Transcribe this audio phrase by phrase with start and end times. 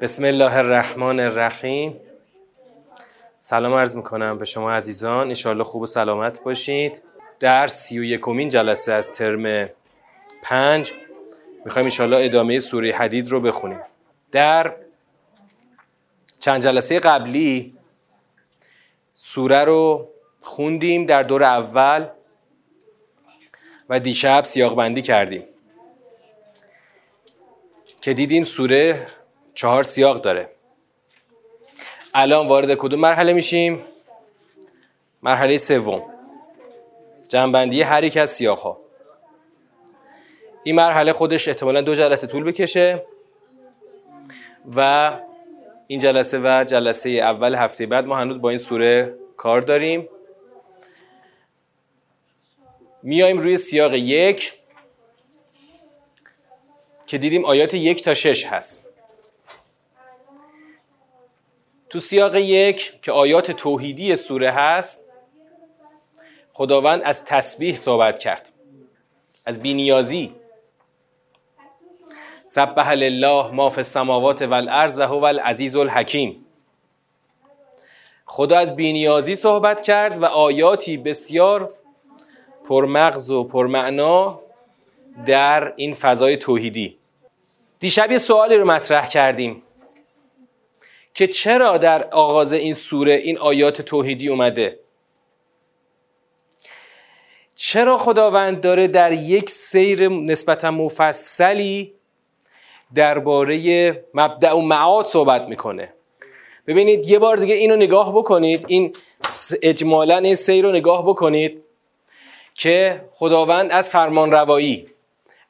[0.00, 2.00] بسم الله الرحمن الرحیم.
[3.38, 5.26] سلام عرض می‌کنم به شما عزیزان.
[5.26, 7.02] انشاءالله خوب و سلامت باشید.
[7.40, 9.68] در سی و یکمین جلسه از ترم
[10.42, 10.92] پنج
[11.64, 13.80] می‌خوایم انشاءالله ادامه سوره حدید رو بخونیم.
[14.32, 14.74] در
[16.38, 17.76] چند جلسه قبلی
[19.14, 20.08] سوره رو
[20.40, 22.08] خوندیم در دور اول
[23.88, 25.44] و دیشب سیاق بندی کردیم.
[28.00, 29.06] که دیدیم سوره
[29.60, 30.50] چهار سیاق داره.
[32.14, 33.84] الان وارد کدوم مرحله میشیم؟
[35.22, 36.02] مرحله سوم.
[37.28, 38.80] جنبندی هر یک از سیاق ها
[40.64, 43.04] این مرحله خودش احتمالا دو جلسه طول بکشه
[44.76, 45.12] و
[45.86, 50.08] این جلسه و جلسه اول هفته بعد ما هنوز با این سوره کار داریم.
[53.02, 54.52] میایم روی سیاق یک
[57.06, 58.89] که دیدیم آیات یک تا شش هست.
[61.90, 65.04] تو سیاق یک که آیات توحیدی سوره هست
[66.52, 68.52] خداوند از تسبیح صحبت کرد
[69.46, 70.34] از بینیازی.
[72.44, 76.46] سبح لله ما فی السماوات والارض و هو العزیز الحکیم.
[78.26, 81.74] خدا از بینیازی صحبت کرد و آیاتی بسیار
[82.68, 84.40] پرمغز و پرمعنا
[85.26, 86.98] در این فضای توحیدی.
[87.78, 89.62] دیشب یه سوالی رو مطرح کردیم.
[91.14, 94.78] که چرا در آغاز این سوره این آیات توحیدی اومده؟
[97.54, 101.92] چرا خداوند داره در یک سیر نسبتا مفصلی
[102.94, 105.92] درباره مبدع و معاد صحبت می‌کنه؟
[106.66, 108.92] ببینید یه بار دیگه اینو نگاه بکنید این
[109.62, 111.62] اجمالا این سیر رو نگاه بکنید
[112.54, 114.84] که خداوند از فرمان روایی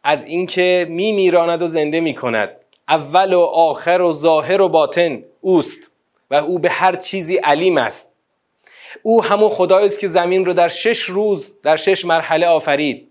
[0.04, 2.56] از اینکه می میراند و زنده می کند
[2.88, 5.90] اول و آخر و ظاهر و باطن اوست
[6.30, 8.14] و او به هر چیزی علیم است.
[9.02, 13.10] او همون خدایی است که زمین رو در شش روز در شش مرحله آفرید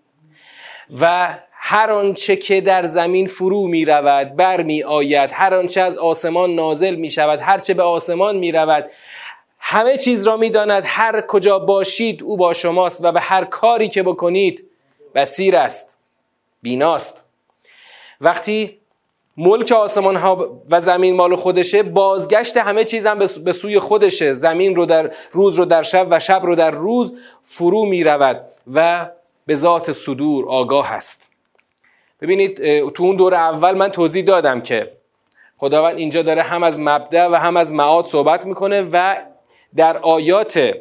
[1.00, 5.98] و هر آنچه که در زمین فرو می رود بر می آید هر آنچه از
[5.98, 8.92] آسمان نازل می شود هر چه به آسمان می رود
[9.60, 10.84] همه چیز را می داند.
[10.86, 14.70] هر کجا باشید او با شماست و به هر کاری که بکنید
[15.16, 16.00] بسیر است
[16.62, 17.24] بیناست.
[18.22, 18.79] وقتی
[19.40, 24.34] ملک آسمان ها و زمین مال خودشه بازگشت همه چیز هم به سوی خودشه.
[24.34, 28.42] زمین رو در روز رو در شب و شب رو در روز فرو می رود
[28.74, 29.10] و
[29.46, 31.30] به ذات صدور آگاه هست
[32.22, 32.56] ببینید
[32.90, 34.92] تو اون دور اول من توضیح دادم که
[35.58, 39.16] خداوند اینجا داره هم از مبدع و هم از معاد صحبت می‌کنه و
[39.76, 40.74] در آیات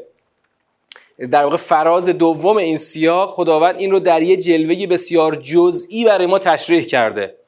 [1.31, 6.27] در واقع فراز دوم این سیاق خداوند این رو در یه جلوه بسیار جزئی برای
[6.27, 7.39] ما تشریح کرده.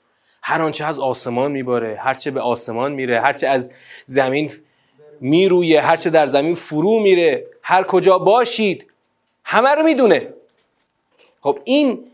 [0.43, 3.73] هر آنچه از آسمان میباره هرچه به آسمان میره هرچه از
[4.05, 4.51] زمین
[5.21, 8.87] میرویه هرچه در زمین فرو میره هر کجا باشید
[9.45, 10.35] همه رو می‌دونه.
[11.41, 12.05] خب این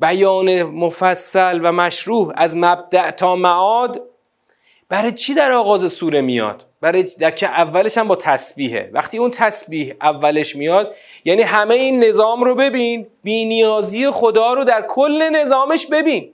[0.00, 4.02] بیان مفصل و مشروع از مبدع تا معاد
[4.88, 8.90] برای چی در آغاز سوره میاد؟ برای در که اولش هم با تسبیحه.
[8.92, 10.94] وقتی اون تسبیح اولش میاد
[11.24, 16.32] یعنی همه این نظام رو ببین بینیازی خدا رو در کل نظامش ببین.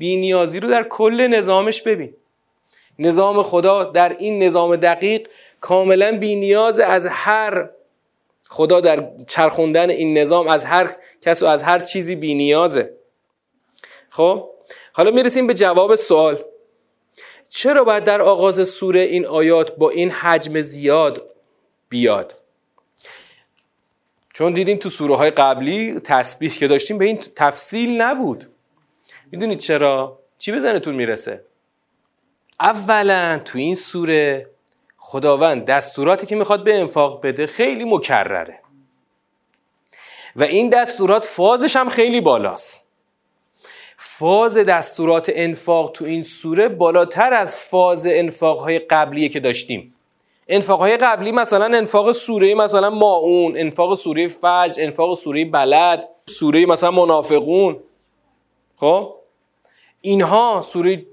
[0.00, 2.14] بینیازی رو در کل نظامش ببین.
[2.98, 5.28] نظام خدا در این نظام دقیق
[5.60, 7.70] کاملا بینیاز از هر
[8.48, 12.92] خدا در چرخوندن این نظام از هر کس و از هر چیزی بینیازه.
[14.08, 14.48] خب؟
[14.92, 16.44] حالا می‌رسیم به جواب سوال.
[17.48, 21.30] چرا باید در آغاز سوره این آیات با این حجم زیاد
[21.88, 22.36] بیاد؟
[24.34, 28.46] چون دیدیم تو سوره های قبلی تسبیح که داشتیم به این تفصیل نبود.
[29.32, 31.44] می‌دونید چرا؟ چی به ذهنتون می‌رسه؟
[32.60, 34.50] اولا تو این سوره
[34.96, 38.60] خداوند دستوراتی که می‌خواد به انفاق بده خیلی مکرره.
[40.36, 42.80] و این دستورات فازش هم خیلی بالاست.
[43.96, 49.94] فاز دستورات انفاق تو این سوره بالاتر از فاز انفاقهای قبلیه که داشتیم.
[50.48, 56.90] انفاقهای قبلی مثلا انفاق سوره مثلا ماون انفاق سوره فجر انفاق سوره بلد سوره مثلا
[56.90, 57.80] منافقون.
[58.76, 59.19] خب؟
[60.00, 61.06] اینها سوره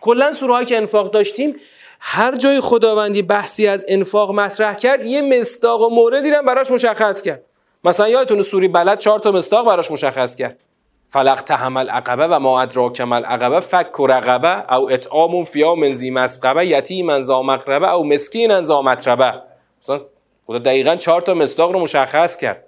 [0.00, 1.56] کلا سوره که انفاق داشتیم
[2.00, 7.22] هر جای خداوندی بحثی از انفاق مطرح کرد یه مستاق و موردی رو براش مشخص
[7.22, 7.42] کرد.
[7.84, 10.58] مثلا یادتون سوری بلد چهار تا مستاق براش مشخص کرد.
[11.06, 16.10] فلق تحمل عقبه و ما ادراک مل عقبه فک و رقبه او اطعام فیا زی
[16.10, 19.34] مسقبه یتیم ذا مقربه او مسکین ذا مطربه.
[19.82, 20.00] مثلا
[20.46, 22.64] خدا دقیقا چهار تا مستاق رو مشخص کرد.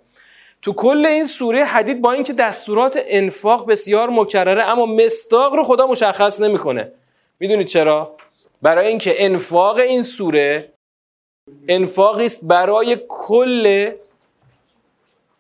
[0.63, 5.87] تو کل این سوره حدید با اینکه دستورات انفاق بسیار مکرره اما مستاق رو خدا
[5.87, 6.93] مشخص نمی‌کنه.
[7.41, 8.17] می‌دونید چرا؟
[8.63, 10.73] برای اینکه انفاق این سوره
[11.69, 13.91] انفاقی است برای کل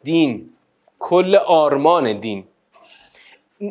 [0.02, 0.50] دین
[0.98, 2.44] کل آرمان دین.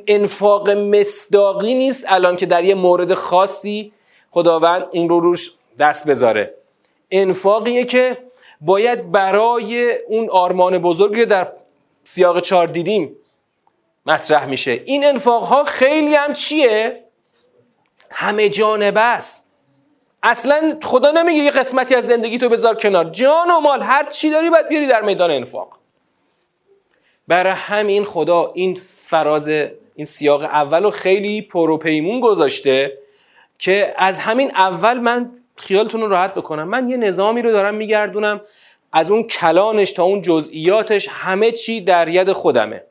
[0.08, 3.92] انفاق مصداقی نیست الان که در یه مورد خاصی
[4.32, 6.54] خداوند اون رو روش دست بذاره.
[7.12, 8.18] انفاقیه که
[8.62, 11.52] باید برای اون آرمان بزرگی در
[12.04, 13.16] سیاق چار دیدیم
[14.06, 14.82] مطرح میشه.
[14.86, 17.04] این انفاق ها خیلی هم چیه؟
[18.10, 19.46] همه جانبه است.
[20.24, 23.06] اصلا خدا نمیگه یه قسمتی از زندگی تو بذار کنار.
[23.06, 25.78] جان و مال هر چی داری باید بیاری در میدان انفاق.
[27.28, 28.76] برای همین خدا این
[29.06, 29.48] فراز
[29.96, 32.98] این سیاق اول رو خیلی پروپیمون گذاشته
[33.60, 36.68] که از همین اول من خیالتون رو راحت بکنم.
[36.68, 38.42] من یه نظامی رو دارم میگردونم.
[38.92, 42.84] از اون کلانش تا اون جزئیاتش همه چی در ید خودمه.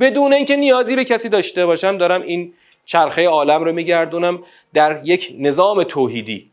[0.00, 2.54] بدون اینکه نیازی به کسی داشته باشم دارم این
[2.84, 4.42] چرخه عالم رو میگردونم
[4.74, 6.50] در یک نظام توحیدی.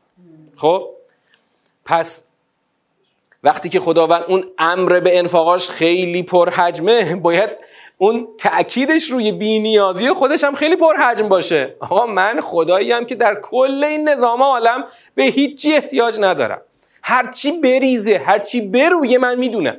[0.56, 0.90] خب؟
[1.86, 2.26] پس
[3.44, 7.50] وقتی که خداوند اون امر به انفاقاش خیلی پرحجمه باید
[8.02, 11.76] اون تأکیدش روی بینیازی خودش هم خیلی پرحجم باشه.
[11.80, 14.84] آقا من خدایی هم که در کل این نظام عالم
[15.16, 16.62] به هیچی احتیاج ندارم.
[17.04, 19.78] هرچی بریزه هرچی برویه من می‌دونم.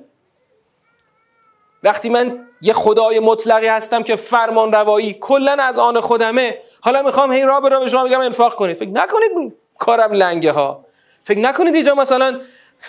[1.83, 7.33] وقتی من یه خدای مطلقی هستم که فرمان روایی کلا از آن خودمه حالا می‌خوام
[7.33, 8.77] هی را به را به شما بگم انفاق کنید.
[8.77, 10.85] فکر نکنید کارم لنگه ها.
[11.25, 12.41] فکر نکنید اینجا مثلا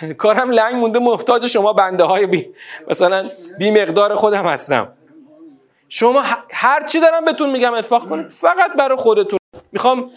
[0.18, 2.54] کارم لنگ مونده محتاج شما بنده های بی
[2.88, 4.92] مثلا بی مقدار خودم هستم.
[5.94, 9.38] شما هر چی دارم بهتون میگم اتفاق کنید فقط برای خودتون.
[9.72, 10.10] می‌خوام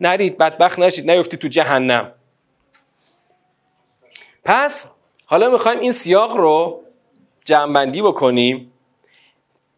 [0.00, 2.12] نرید بدبخت نشید نیفتید تو جهنم.
[4.44, 4.92] پس
[5.24, 6.84] حالا می‌خوایم این سیاق رو
[7.44, 8.72] جمعبندی بکنیم.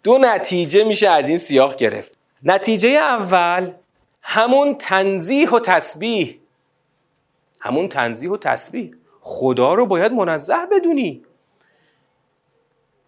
[0.03, 2.17] دو نتیجه میشه از این سیاق گرفت.
[2.43, 3.73] نتیجه اول
[4.23, 6.39] همون تنزیح و تسبیح.
[7.61, 8.94] همون تنزیح و تسبیح.
[9.21, 11.25] خدا رو باید منزه بدونی.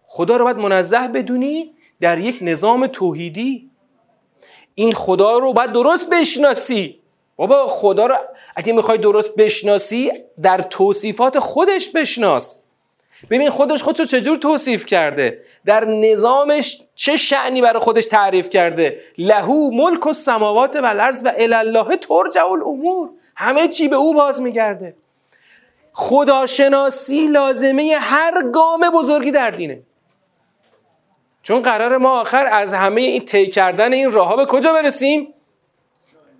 [0.03, 3.69] خدا رو باید منزه بدونی در یک نظام توحیدی.
[4.75, 6.99] این خدا رو باید درست بشناسی.
[7.35, 8.15] بابا خدا رو
[8.55, 10.11] اگه می‌خوای درست بشناسی
[10.41, 12.61] در توصیفات خودش بشناس.
[13.29, 19.71] ببین خودش خودشو چجور توصیف کرده؟ در نظامش چه شعنی برای خودش تعریف کرده؟ لهو
[19.71, 23.09] ملک و سماوات و الارض و الله ترجع الامور.
[23.35, 24.95] همه چی به او باز میگرده.
[25.93, 29.81] خداشناسی لازمه هر گام بزرگی در دینه.
[31.51, 35.33] چون قرار ما آخر از همه این طی کردن این راه به کجا برسیم؟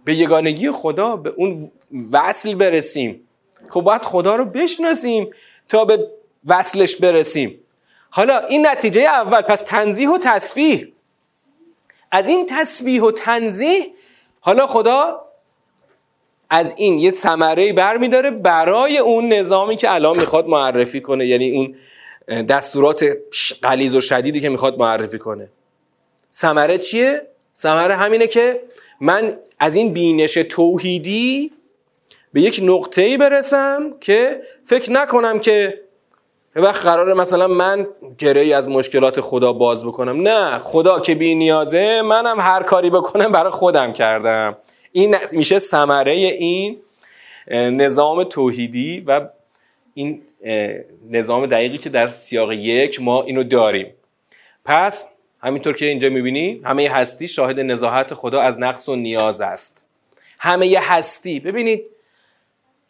[0.03, 1.71] به یگانگی خدا به اون
[2.11, 3.27] وصل برسیم.
[3.69, 5.29] خب باید خدا رو بشناسیم
[5.69, 6.07] تا به
[6.47, 7.59] وصلش برسیم.
[8.09, 10.87] حالا این نتیجه اول پس تنزیح و تسبیح.
[12.11, 13.87] از این تسبیح و تنزیح
[14.39, 15.21] حالا خدا
[16.49, 21.51] از این یه ثمره بر میداره برای اون نظامی که الان می‌خواد معرفی کنه یعنی
[21.51, 21.75] اون
[22.31, 23.05] دستورات
[23.61, 25.49] قلیز و شدیدی که می‌خواد معرفی کنه.
[26.33, 27.21] ثمره چیه؟
[27.55, 28.61] ثمره همینه که
[29.01, 31.51] من از این بینش توحیدی
[32.33, 35.81] به یک نقطه ای برسم که فکر نکنم که
[36.55, 40.27] وقت قراره مثلا من گره از مشکلات خدا باز بکنم.
[40.27, 44.57] نه خدا که بی نیازه منم هر کاری بکنم برای خودم کردم.
[44.91, 46.77] این میشه ثمره این
[47.51, 49.29] نظام توحیدی و
[49.93, 50.21] این
[51.09, 53.93] نظام دقیقی که در سیاق یک ما اینو داریم.
[54.65, 55.11] پس
[55.43, 59.85] همینطور که اینجا می‌بینی همه هستی شاهد نزاحت خدا از نقص و نیاز است.
[60.39, 61.85] همه هستی ببینید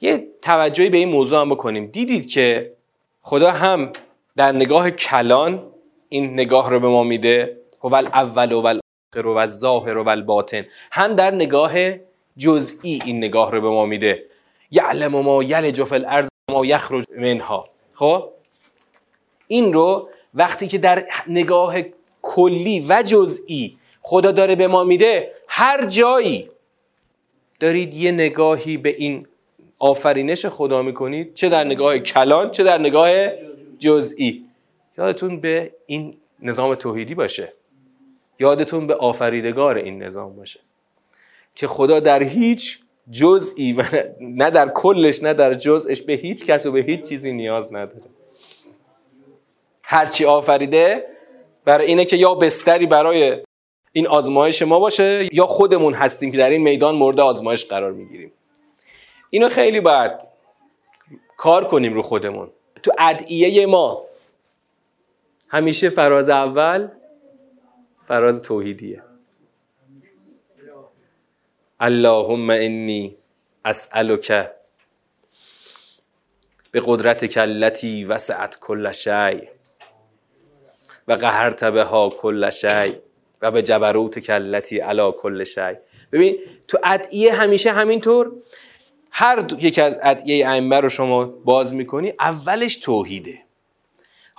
[0.02, 1.86] یه توجهی به این موضوع هم بکنیم.
[1.86, 2.74] دیدید که
[3.22, 3.92] خدا هم
[4.36, 5.64] در نگاه کلان
[6.10, 7.58] این نگاه رو به ما میده.
[7.84, 10.66] هو اول و الاخر و الظاهر و الباطن.
[10.92, 11.74] هم در نگاه
[12.38, 14.24] جزئی این نگاه رو به ما میده.
[14.72, 17.70] یعلم ما یلج فی الارض ما یخرج منها.
[17.94, 18.30] خب؟
[19.48, 21.76] این رو وقتی که در نگاه
[22.22, 26.50] کلی و جزئی خدا داره به ما میده هر جایی
[27.60, 29.28] دارید یه نگاهی به این
[29.80, 33.10] آفرینش خدا می‌کنید چه در نگاه کلان چه در نگاه
[33.80, 34.46] جزئی.
[34.98, 37.54] یادتون به این نظام توحیدی باشه.
[38.40, 40.60] یادتون به آفریدگار این نظام باشه.
[41.56, 42.81] که خدا در هیچ
[43.12, 43.84] جزئی و
[44.22, 48.04] نه در کلش نه در جزش به هیچ کس و به هیچ چیزی نیاز نداره.
[49.84, 51.04] هرچی آفریده
[51.66, 53.38] برای اینه که یا بستری برای
[53.92, 58.32] این آزمایش ما باشه یا خودمون هستیم که در این میدان مورد آزمایش قرار می‌گیریم.
[59.30, 60.12] اینو خیلی باید
[61.38, 62.50] کار کنیم رو خودمون.
[62.84, 64.06] تو ادعیه ما
[65.50, 66.88] همیشه فراز اول
[68.08, 69.04] فراز توحیدیه.
[71.84, 73.18] اللهم انی
[73.66, 74.50] اسألک
[76.72, 79.50] به قدرت کلتی وسعت کل شی
[81.08, 82.94] و قهرت بها کل شی
[83.42, 85.74] و به جبروت کلتی علا کل شی
[86.12, 88.32] ببین تو ادعیه همیشه همینطور.
[89.12, 93.40] هر یکی از ادعیه ائمه رو شما باز می‌کنی اولش توحیده.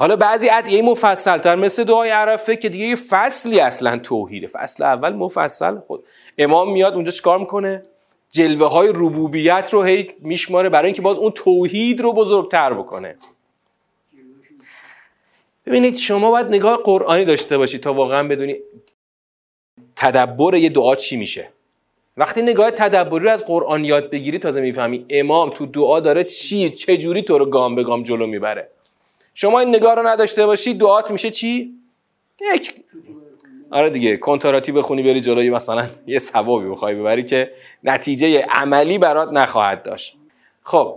[0.02, 4.46] حالا بعضی ادعیه مفصل تر مثل دعای عرفه که دیگه یه فصلی اصلا توحیده.
[4.46, 6.04] فصل اول مفصل خود
[6.38, 7.82] امام میاد اونجا چیکار می‌کنه؟
[8.30, 13.16] جلوه های ربوبیت رو هی میشماره برای اینکه باز اون توحید رو بزرگتر بکنه.
[15.66, 18.56] ببینید شما باید نگاه قرآنی داشته باشید تا واقعا بدونی
[19.96, 21.48] تدبر یه دعا چی میشه.
[22.16, 26.70] وقتی نگاه تدبری رو از قرآن یاد بگیری تازه می‌فهمی امام تو دعا داره چی
[26.70, 28.68] چه جوری تو رو گام به گام جلو می‌بره.
[29.34, 31.74] شما این نگاه رو نداشته باشی دعات میشه چی؟
[32.54, 32.74] یک.
[33.70, 37.52] آره دیگه کنتراتی بخونی بری جلوی مثلا یه ثوابی بخوای ببری که
[37.84, 40.16] نتیجه عملی برات نخواهد داشت.
[40.62, 40.96] خب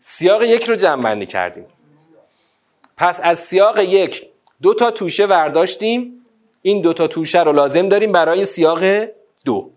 [0.00, 1.64] سیاق یک رو جمع بندی کردیم.
[2.96, 4.26] پس از سیاق یک
[4.62, 6.26] دو تا توشه ورداشتیم.
[6.62, 8.84] این دو تا توشه رو لازم داریم برای سیاق
[9.44, 9.70] دو.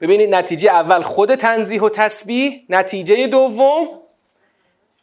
[0.00, 3.88] ببینید نتیجه اول خود تنزیح و تسبیح نتیجه دوم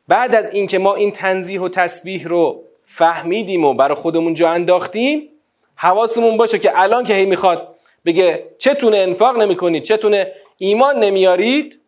[0.08, 5.30] بعد از اینکه ما این تنزیح و تسبیح رو فهمیدیم و برای خودمون جا انداختیم
[5.76, 11.80] حواسمون باشه که الان که هی می‌خواد بگه چتونه انفاق نمی‌کنید چتونه ایمان نمیارید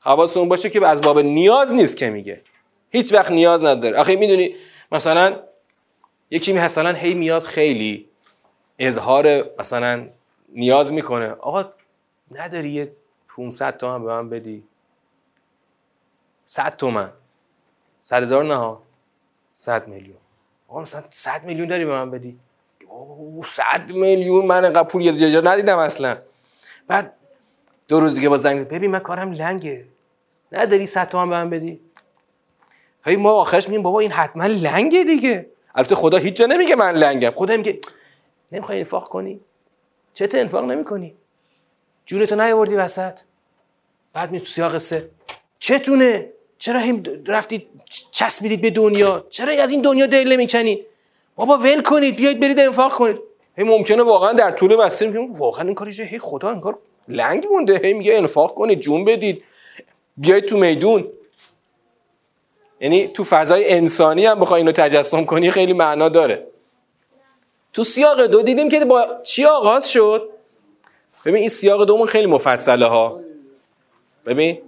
[0.00, 2.40] حواسمون باشه که از باب نیاز نیست که میگه.
[2.90, 3.98] هیچ وقت نیاز نداره.
[3.98, 4.54] آخه می‌دونی
[4.92, 5.40] مثلا
[6.30, 8.08] یکی مثلا هی میاد خیلی
[8.78, 10.08] اظهار مثلا
[10.48, 11.28] نیاز می‌کنه.
[11.30, 11.64] آقا
[12.30, 12.92] نداری یه
[13.36, 14.62] 500 تومن به من بدی؟
[16.46, 17.12] 100 تومن.
[18.06, 18.82] 100 هزار نه ها.
[19.52, 20.16] 100 میلیون.
[20.68, 22.38] آقا مثلا 100 میلیون داری به من بدی؟
[22.88, 26.18] اوه 100 میلیون؟ من انقدر پول یه جا ندیدم اصلا.
[26.88, 27.12] بعد
[27.88, 29.86] دو روز دیگه با زنگ ببین من کارم لنگه.
[30.52, 31.80] نداری 100 تومن به من بدی؟
[33.04, 35.46] هی ما آخرش میگیم بابا این حتما لنگه دیگه.
[35.74, 37.30] البته خدا هیچ جا نمیگه من لنگم.
[37.36, 37.80] خدا میگه
[38.52, 39.40] نمی‌خوای انفاق کنی؟
[40.12, 41.14] چطور انفاق نمی‌کنی؟
[42.06, 43.20] جونتو نیاوردی وسط.
[44.12, 45.10] بعد می تو سیاق سه.
[45.58, 47.66] چتونه؟ چرا هم رفتید
[48.10, 50.86] چسبیدید به دنیا؟ چرا از این دنیا دل نمی‌کنید
[51.36, 53.18] بابا ول کنید بیاید برید انفاق کنید.
[53.56, 57.46] هی ممکنه واقعا در طول مسیر میگم واقعا این کاری هی خدا این کار لنگ
[57.52, 57.80] مونده.
[57.84, 59.44] هی میگه انفاق کنید جون بدید.
[60.16, 61.08] بیاید تو میدون.
[62.80, 66.46] یعنی تو فضای انسانی هم بخوای اینو تجسم کنی خیلی معنا داره.
[67.72, 70.28] تو سیاق دو دیدیم که با چی آغاز شد؟
[71.24, 73.20] ببین این سیاق دومون خیلی مفصله ها
[74.26, 74.58] ببین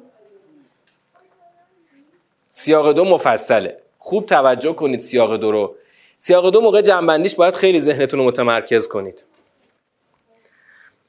[2.58, 3.78] سیاق دو مفصله.
[3.98, 5.74] خوب توجه کنید سیاق دو رو.
[6.18, 9.24] سیاق دو موقع جنبندیش باید خیلی ذهنتون رو متمرکز کنید.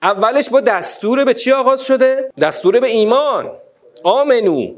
[0.01, 3.51] اولش با دستور به چی آغاز شده؟ دستور به ایمان.
[4.03, 4.75] آمنو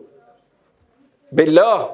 [1.32, 1.88] بالله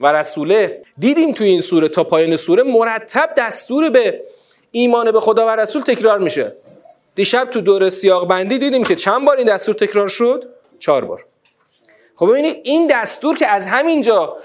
[0.00, 0.82] و رسوله.
[0.98, 4.22] دیدیم توی این سوره تا پایان سوره مرتب دستور به
[4.70, 6.56] ایمان به خدا و رسول تکرار میشه.
[7.14, 10.48] دیشب تو دور سیاق بندی دیدیم که چند بار این دستور تکرار شد؟
[10.78, 11.24] چهار بار.
[12.16, 14.36] خب ببینید این دستور که از همینجا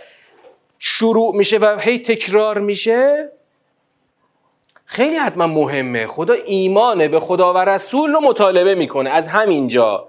[0.80, 3.32] شروع میشه و هی تکرار میشه
[4.86, 6.08] خیلی حتما مهمه.
[6.08, 10.08] خدا ایمان به خدا و رسول رو مطالبه می‌کنه از همینجا.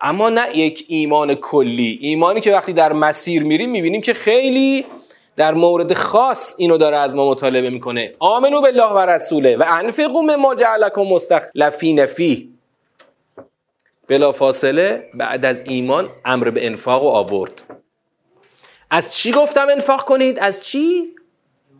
[0.00, 1.98] اما نه یک ایمان کلی.
[2.00, 4.86] ایمانی که وقتی در مسیر میریم می‌بینیم که خیلی
[5.36, 8.12] در مورد خاص اینو داره از ما مطالبه می‌کنه.
[8.18, 12.55] آمنو بالله و رسوله و انفقوا مما جعلکم مستخلفین فیه.
[14.08, 17.62] بلا فاصله بعد از ایمان امر به انفاق و آورد.
[18.90, 21.14] از چی گفتم انفاق کنید؟ از چی؟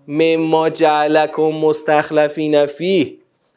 [0.09, 3.15] مما جعلکم مستخلفین فیه.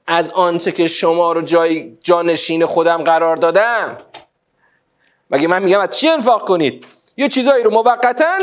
[0.08, 3.98] از آنچه که شما رو جای جانشین خودم قرار دادم.
[5.32, 8.38] مگه من میگم از چی انفاق کنید؟ یه چیزایی رو موقتا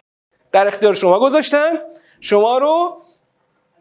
[0.53, 1.79] در اختیار شما گذاشتم.
[2.21, 3.03] شما رو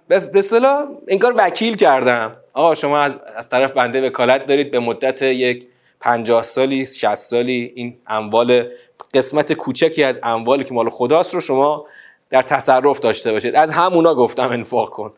[0.08, 2.38] به اصطلاح انگار وکیل کردم.
[2.54, 5.68] آقا شما از, از طرف بنده وکالت دارید به مدت یک
[6.00, 8.70] پنجاه سالی 60 سالی این اموال
[9.14, 11.86] قسمت کوچکی از اموالی که مال خداست رو شما
[12.30, 13.56] در تصرف داشته باشید.
[13.56, 15.14] از همونا گفتم انفاق کن.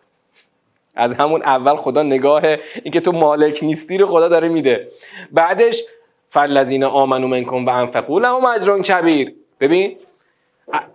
[0.96, 2.41] از همون اول خدا نگاه
[2.84, 4.91] اینکه تو مالک نیستی رو خدا داره میده.
[5.31, 5.84] بعدش
[6.29, 9.36] فلذین آمنو منکم و انفقوا لهم اجر کبیر.
[9.60, 9.98] ببین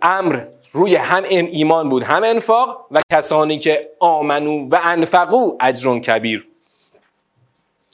[0.01, 0.39] امر
[0.71, 6.47] روی هم ایمان بود هم انفاق و کسانی که آمنو و انفقو اجر کبیر.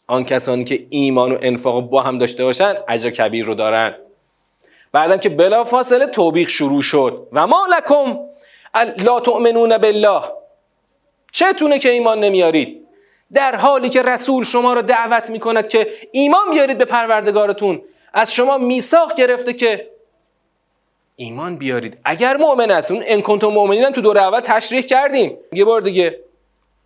[0.09, 3.95] آن کسانی که ایمان و انفاق با هم داشته باشن اجر کبیر رو دارن.
[4.91, 7.27] بعدا که بلا فاصله توبیخ شروع شد.
[7.33, 8.19] و ما لکم
[9.03, 10.21] لا تؤمنون بالله.
[11.31, 12.87] چتونه که ایمان نمیارید؟
[13.33, 17.81] در حالی که رسول شما را دعوت می کند که ایمان بیارید به پروردگارتون
[18.13, 19.89] از شما میثاق گرفته که
[21.15, 21.97] ایمان بیارید.
[22.03, 25.37] اگر مؤمن است اون ان کنتم مؤمنین تو دور اول تشریح کردیم.
[25.53, 26.19] یه بار دیگه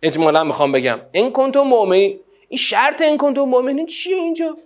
[0.02, 1.00] اجمالا می‌خوام بگم.
[1.14, 4.56] ان کنتم مؤمنین این شرط ان کنتم مؤمنین چیه اینجا؟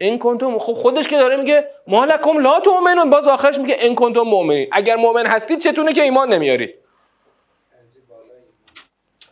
[0.00, 3.10] ان کنتم خب خودش که داره میگه مالکم لا تؤمنون.
[3.10, 4.68] باز آخرش میگه ان کنتم مؤمنین.
[4.72, 6.74] اگر مؤمن هستید چتونه که ایمان نمیارید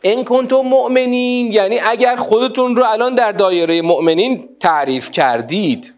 [0.03, 5.93] ان کنتم مؤمنین یعنی اگر خودتون رو الان در دایره مؤمنین تعریف کردید.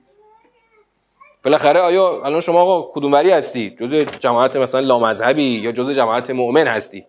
[1.44, 6.68] بالاخره آیا الان شما آقا کدوموری هستی؟ جزء جماعت مثلا لامذهبی یا جزء جماعت مؤمن
[6.68, 7.06] هستی؟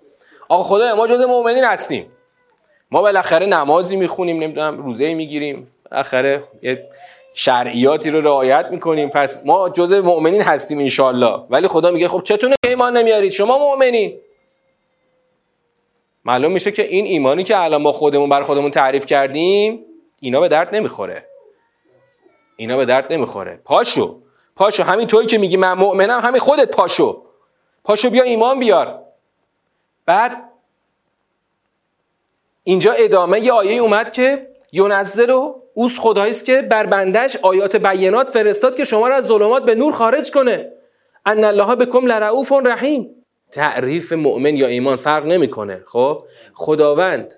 [0.48, 2.12] آقا خدا ما جزء مؤمنین هستیم.
[2.90, 5.68] ما بالاخره نمازی می‌خونیم نمی‌دونم روزه می‌گیریم.
[5.90, 6.88] بالاخره یه
[7.34, 9.08] شرعیاتی رو رعایت می‌کنیم.
[9.08, 13.58] پس ما جزء مؤمنین هستیم انشالله ولی خدا میگه خب چتونه که ایمان نمیارید؟ شما
[13.58, 14.20] مؤمنین.
[16.24, 19.84] معلوم میشه که این ایمانی که الان با خودمون بر خودمون تعریف کردیم
[20.20, 21.26] اینا به درد نمی‌خوره.
[22.56, 23.60] اینا به درد نمی‌خوره.
[23.64, 24.20] پاشو.
[24.56, 24.82] پاشو.
[24.82, 27.22] همین توی که میگی من مؤمنم همین خودت پاشو.
[27.84, 29.02] پاشو بیا ایمان بیار.
[30.06, 30.49] بعد
[32.64, 37.76] اینجا ادامه یه آیه اومد که یونزل و اوس خدایی است که بر بندش آیات
[37.76, 40.72] بینات فرستاد که شما را از ظلمات به نور خارج کنه.
[41.26, 43.24] ان الله بكم لرؤوف رحیم.
[43.50, 45.82] تعریف مؤمن یا ایمان فرق نمی‌کنه.
[45.84, 46.24] خب؟
[46.54, 47.34] خداوند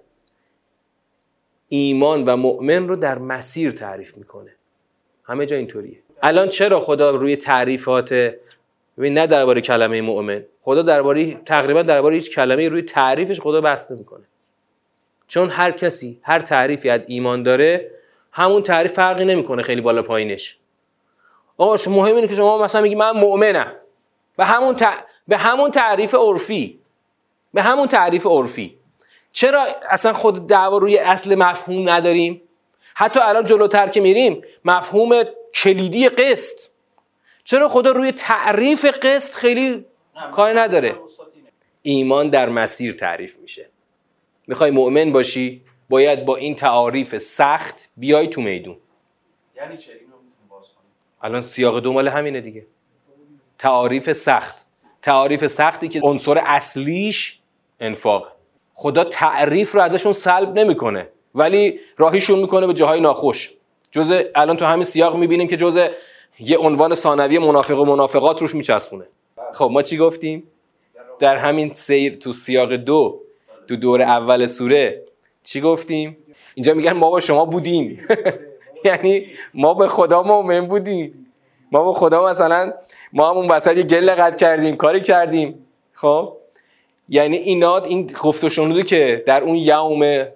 [1.69, 4.57] ایمان و مؤمن رو در مسیر تعریف می‌کنه.
[5.25, 5.99] همه جا اینطوریه.
[6.23, 8.13] الان چرا خدا روی تعریفات
[8.99, 13.91] ببین نه درباره کلمه مؤمن خدا درباره تقریبا درباره هیچ کلمه روی تعریفش خدا بحث
[13.91, 14.25] نمی‌کنه.
[15.33, 17.91] چون هر کسی هر تعریفی از ایمان داره
[18.33, 20.57] همون تعریف فرقی نمی‌کنه خیلی بالا پایینش.
[21.57, 23.73] آقا مهم اینه که شما مثلا میگی من مؤمنم.
[24.37, 24.77] به همون
[25.29, 26.81] به همون تعریف عرفی.
[27.55, 28.79] به همون تعریف عرفی.
[29.33, 32.43] چرا اصلا خود دعوا روی اصل مفهوم نداریم؟
[32.95, 35.23] حتی الان جلوتر که میریم مفهوم
[35.55, 36.61] کلیدی قسط.
[37.45, 39.85] چرا خدا روی تعریف قسط خیلی
[40.33, 41.01] کاری نداره؟
[41.83, 43.72] ایمان در مسیر تعریف میشه.
[44.47, 48.77] می‌خوای مؤمن باشی باید با این تعاریف سخت بیای تو میدون.
[49.57, 49.93] یعنی چه؟
[51.23, 52.67] الان سیاق دو مال همینه دیگه.
[53.59, 54.67] تعاریف سخت.
[55.03, 57.39] تعاریف سختی که عنصر اصلیش
[57.81, 58.33] انفاق.
[58.75, 63.53] خدا تعریف رو ازشون سلب نمی‌کنه ولی راهیشون می‌کنه به جاهای ناخوش.
[63.91, 65.89] جزء الان تو همین سیاق می‌بینیم که جزء
[66.39, 69.07] یه عنوان ثانوی منافق و منافقات روش میچسبونه.
[69.53, 70.43] خب ما چی گفتیم؟
[71.19, 73.21] در همین سیر تو سیاق دو
[73.69, 75.03] تو دور اول سوره
[75.43, 76.17] چی گفتیم؟
[76.55, 77.99] اینجا میگن ما با شما بودیم.
[78.85, 81.27] یعنی ما به خدا مؤمن بودیم.
[81.73, 82.73] ما به خدا مثلا
[83.13, 85.67] ما هم اون وسط یه گل قد کردیم کاری کردیم.
[85.93, 86.37] خب؟
[87.09, 90.27] یعنی اینا این گفت و شنودی که در اون یوم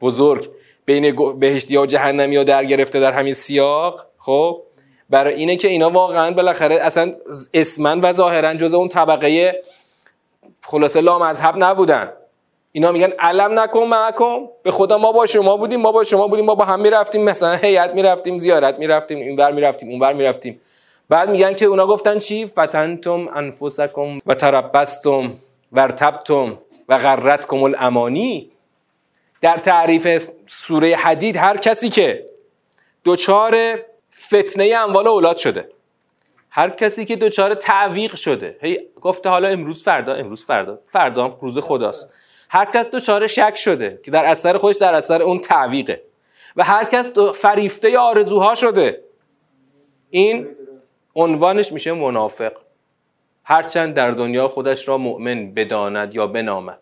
[0.00, 0.50] بزرگ
[0.84, 4.06] بین بهشتی ها جهنمی ها در گرفته در همین سیاق.
[4.18, 4.62] خب؟
[5.10, 7.12] برای اینه که اینا واقعا بالاخره اصلا
[7.54, 9.62] اسمن و ظاهرا جز اون طبقه
[10.62, 12.12] خلاصه لا مذهب نبودن.
[12.78, 16.44] اینا میگن علم نکن معکم به خدا ما با شما بودیم ما با شما بودیم
[16.44, 17.24] ما با هم می‌رفتیم.
[17.24, 20.60] مثلا هیئت می‌رفتیم زیارت می‌رفتیم اینور می‌رفتیم اونور می‌رفتیم.
[21.08, 25.32] بعد میگن که اونا گفتن چی؟ فتنتم انفسکم و تربستم
[25.72, 28.50] ورتبتم و غرتکم الامانی.
[29.40, 32.26] در تعریف سوره حدید هر کسی که
[33.04, 33.56] دچار
[34.26, 35.68] فتنه اموال اولاد شده
[36.50, 41.36] هر کسی که دچار تعویق شده هی گفته حالا امروز فردا امروز فردا فردا هم
[41.40, 42.08] روز خداست.
[42.48, 46.02] هر کس دچار شک شده که در اثر خودش در اثر اون تعویقه.
[46.56, 49.04] و هر کس فریفته آرزوها شده.
[50.10, 50.48] این
[51.14, 52.52] عنوانش میشه منافق.
[53.44, 56.78] هرچند در دنیا خودش را مؤمن بداند یا بنامد.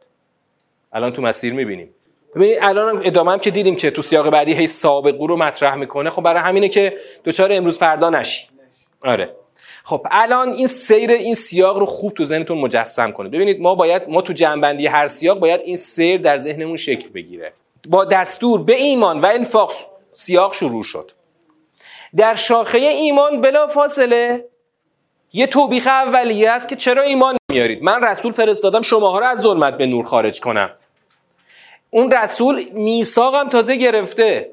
[0.92, 1.94] الان تو مسیر می‌بینیم.
[2.35, 6.11] ببینید الان ادامه هم که دیدیم که تو سیاق بعدی هی سابقو رو مطرح می‌کنه.
[6.11, 8.46] خب برای همینه که دوچار امروز فردا نشی.
[9.05, 9.37] آره.
[9.88, 13.33] خب الان این سیر این سیاق رو خوب تو ذهنتون مجسم کنید.
[13.33, 17.53] ببینید ما باید ما تو جنبندی هر سیاق باید این سیر در ذهنمون شکل بگیره.
[17.88, 19.72] با دستور به ایمان و انفاق
[20.12, 21.11] سیاق شروع شد.
[22.16, 24.44] در شاخه ایمان بلا فاصله
[25.33, 29.79] یه توبیخ اولیه است که چرا ایمان میارید؟ من رسول فرستادم شماها رو از ظلمت
[29.79, 30.70] به نور خارج کنم.
[31.90, 34.51] اون رسول میثاقم تازه گرفته.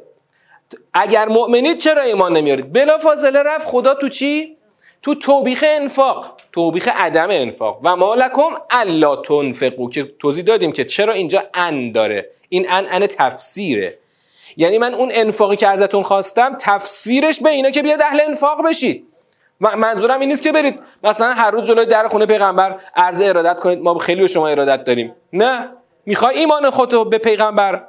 [0.93, 4.57] اگر مؤمنید چرا ایمان نمیارید؟ بلا فاصله رفت خدا تو چی؟
[5.03, 6.37] تو توبیخ انفاق.
[6.51, 7.79] توبیخ عدم انفاق.
[7.83, 12.29] و مالکم الا تنفقو که توضیح دادیم که چرا اینجا ان داره.
[12.49, 13.97] این ان ان تفسیره.
[14.57, 19.07] یعنی من اون انفاقی که ازتون خواستم تفسیرش به اینه که بیاد اهل انفاق بشید.
[19.59, 20.79] منظورم این نیست که برید.
[21.03, 24.83] مثلا هر روز جلوی در خونه پیغمبر عرض ارادت کنید ما خیلی به شما ارادت
[24.83, 25.15] داریم.
[25.33, 25.71] نه.
[26.05, 27.83] می‌خوای ایمان خودتو به پیغمبر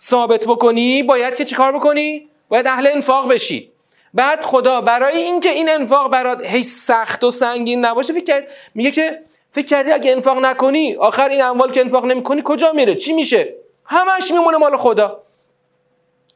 [0.00, 3.72] ثابت بکنی باید که چیکار بکنی؟ باید اهل انفاق بشی.
[4.14, 8.90] بعد خدا برای اینکه این انفاق برات هی سخت و سنگین نباشه فکر کرد میگه
[8.90, 13.12] که فکر کردی اگه انفاق نکنی آخر این اموال که انفاق نمی‌کنی کجا میره؟ چی
[13.12, 15.22] میشه؟ همش میمونه مال خدا.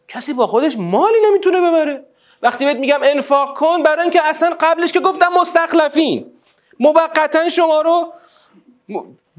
[0.08, 2.04] کسی با خودش مالی نمی‌تونه ببره.
[2.42, 6.32] وقتی بهت میگم انفاق کن برای اینکه اصلا قبلش که گفتم مستخلفین.
[6.80, 8.12] موقتا شما رو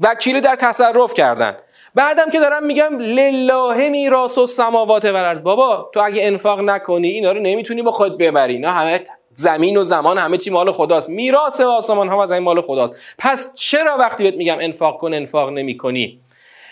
[0.00, 1.56] وکیل در تصرف کردن.
[1.94, 7.32] بعدم که دارم میگم لله میراث و سماوات و بابا تو اگه انفاق نکنی اینا
[7.32, 8.52] رو نمی‌تونی با خود ببری.
[8.52, 11.08] اینا همه زمین و زمان همه چی مال خداست.
[11.08, 13.14] میراث آسمان ها و زمین مال خداست.
[13.18, 16.20] پس چرا وقتی بهت میگم انفاق کن انفاق نمی‌کنی؟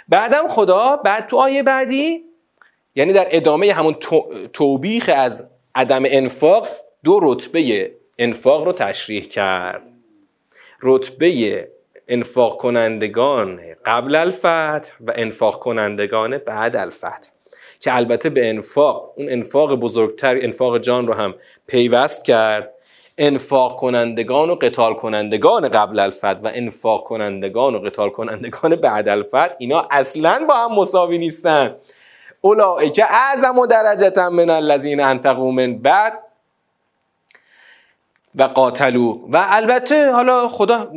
[0.08, 2.24] بعدم خدا بعد تو آیه بعدی
[2.94, 3.94] یعنی در ادامه همون
[4.52, 6.68] توبیخ از عدم انفاق
[7.04, 9.82] دو رتبه انفاق رو تشریح کرد.
[10.82, 11.68] رتبه
[12.12, 17.28] انفاق کنندگان قبل الفتح و انفاق کنندگان بعد الفتح
[17.80, 21.34] که البته به انفاق اون انفاق بزرگتر انفاق جان رو هم
[21.66, 22.72] پیوست کرد.
[23.18, 29.54] انفاق کنندگان و قتال کنندگان قبل الفتح و انفاق کنندگان و قتال کنندگان بعد الفتح
[29.58, 31.76] اینا اصلا با هم مساوی نیستن.
[32.94, 36.12] که اعظم و درجتا من الذین انفقوا من بعد
[38.34, 40.90] و قاتلو و البته حالا خدا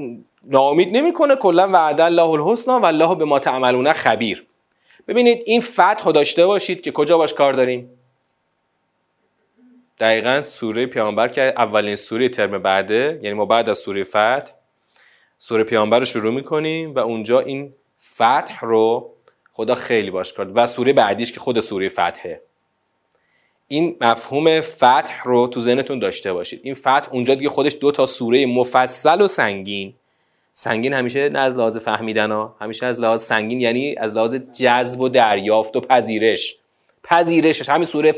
[0.46, 4.46] ناامید نمی‌کنه کلا وعد الله الحسنا و الله به ما تعملون خبیر.
[5.08, 7.90] ببینید این فتح داشته باشید که کجا باش کار داریم.
[10.00, 14.52] دقیقا سوره پیامبر که اولین سوره ترم بعده یعنی ما بعد از سوره فتح
[15.38, 19.12] سوره پیامبر رو شروع می‌کنیم و اونجا این فتح رو
[19.52, 22.42] خدا خیلی باش کرد و سوره بعدیش که خود سوره فتحه.
[23.68, 26.60] این مفهوم فتح رو تو ذهنتون داشته باشید.
[26.64, 29.94] این فتح اونجا دیگه خودش دو تا سوره مفصل و سنگین.
[30.58, 35.02] سنگین همیشه نه از لحاظ فهمیدن ها همیشه از لحاظ سنگین یعنی از لحاظ جذب
[35.02, 36.56] و دریافت و پذیرش.
[37.04, 38.16] پذیرش همین سوره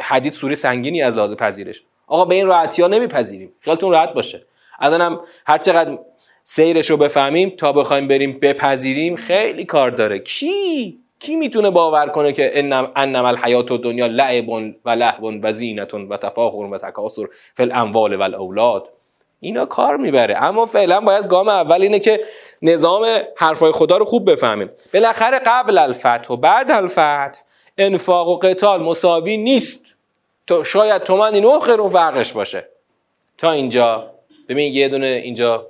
[0.00, 1.82] حدید سوره سنگینی از لحاظ پذیرش.
[2.06, 3.52] آقا به این راحتی ها نمیپذیریم.
[3.60, 4.42] خیالتون راحت باشه.
[4.78, 5.98] الانم هر چقدر
[6.42, 10.18] سیرش رو بفهمیم تا بخوایم بریم بپذیریم خیلی کار داره.
[10.18, 12.58] کی؟ کی می‌تونه باور کنه که
[12.96, 14.48] انم الحیات و دنیا لعب
[14.84, 18.90] و لهو و زینت و تفاخر و تکاسر فی الاموال و الاولاد؟
[19.44, 20.42] اینا کار می‌بره.
[20.42, 22.24] اما فعلا باید گام اول اینه که
[22.62, 24.70] نظام حرفای خدا رو خوب بفهمیم.
[24.94, 27.40] بالاخره قبل الفتح و بعد الفتح
[27.78, 29.96] انفاق و قتال مساوی نیست.
[30.46, 32.68] تو شاید تومن این رو فرقش باشه.
[33.38, 34.10] تا اینجا.
[34.48, 35.66] ببین یه دونه اینجا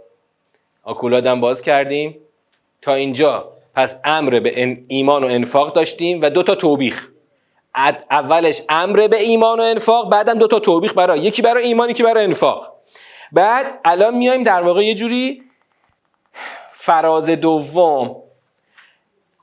[0.85, 2.19] آکولادم باز کردیم.
[2.83, 3.53] تا اینجا.
[3.75, 7.09] پس امر به ایمان و انفاق داشتیم و دو تا توبیخ.
[8.11, 12.03] اولش امر به ایمان و انفاق بعدم دو تا توبیخ برای یکی برای ایمان یکی
[12.03, 12.72] برای انفاق.
[13.33, 15.43] بعد الان میایم در واقع یه جوری
[16.71, 18.23] فراز دوم.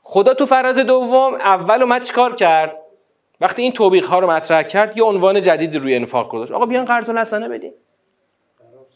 [0.01, 2.75] خدا تو فراز دوم اول اومد چیکار کرد؟
[3.41, 6.51] وقتی این توبیخ ها رو مطرح کرد یه عنوان جدید روی انفاق گذاشت.
[6.51, 7.73] آقا بیان قرض الحسنه بدین.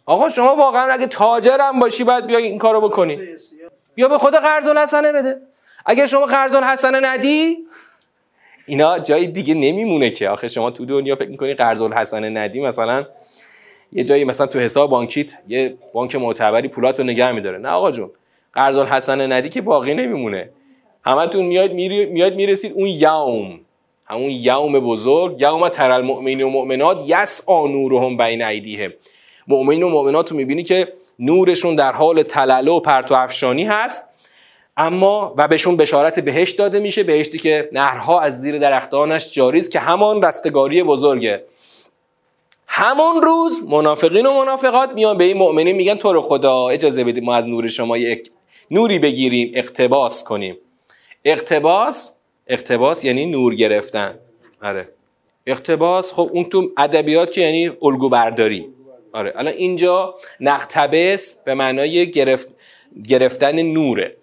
[0.06, 3.19] آقا شما واقعا اگه تاجرم باشی باید بیا این کارو بکنی.
[3.95, 5.41] بیا به خدا قرض الحسنه بده.
[5.86, 7.58] اگر شما قرض الحسنه ندی
[8.65, 10.29] اینا جای دیگه نمیمونه که.
[10.29, 13.06] آخه شما تو دنیا فکر می‌کنی قرض الحسنه ندی مثلا
[13.95, 17.58] یه جایی مثلا تو حساب بانکیت یه بانک معتبری پولاتو نگه میداره.
[17.58, 18.12] نه آقا جون
[18.53, 20.49] قرض الحسنه ندی که باقی نمیمونه.
[21.06, 23.60] همتون میاد میری میاد می‌رسید اون یوم.
[24.06, 28.93] همون یوم بزرگ یوم تر المؤمنین و مؤمنات یس نورهم بین ایدیهم.
[29.47, 34.10] مؤمنین و مؤمنات رو می‌بینی که نورشون در حال تلالو و پرتو افشانی هست
[34.77, 37.03] اما و بهشون بشارت بهشت داده میشه.
[37.03, 41.43] بهشتی که نهرها از زیر درختانش جاری است که همان رستگاری بزرگه.
[42.76, 47.24] همون روز منافقین و منافقات میان به این مؤمنین میگن تو رو خدا اجازه بدید
[47.24, 48.32] ما از نور شما یک
[48.72, 50.58] نوری بگیریم اقتباس کنیم.
[51.26, 52.16] اقتباس
[52.48, 54.20] اقتباس یعنی نور گرفتن.
[54.64, 54.90] آره.
[55.48, 58.70] اقتباس خب اون تو ادبیات که یعنی الگو برداری
[59.14, 59.34] آره.
[59.36, 62.48] الان اینجا نقتبس به معنای گرفت
[63.08, 64.18] گرفتن نوره.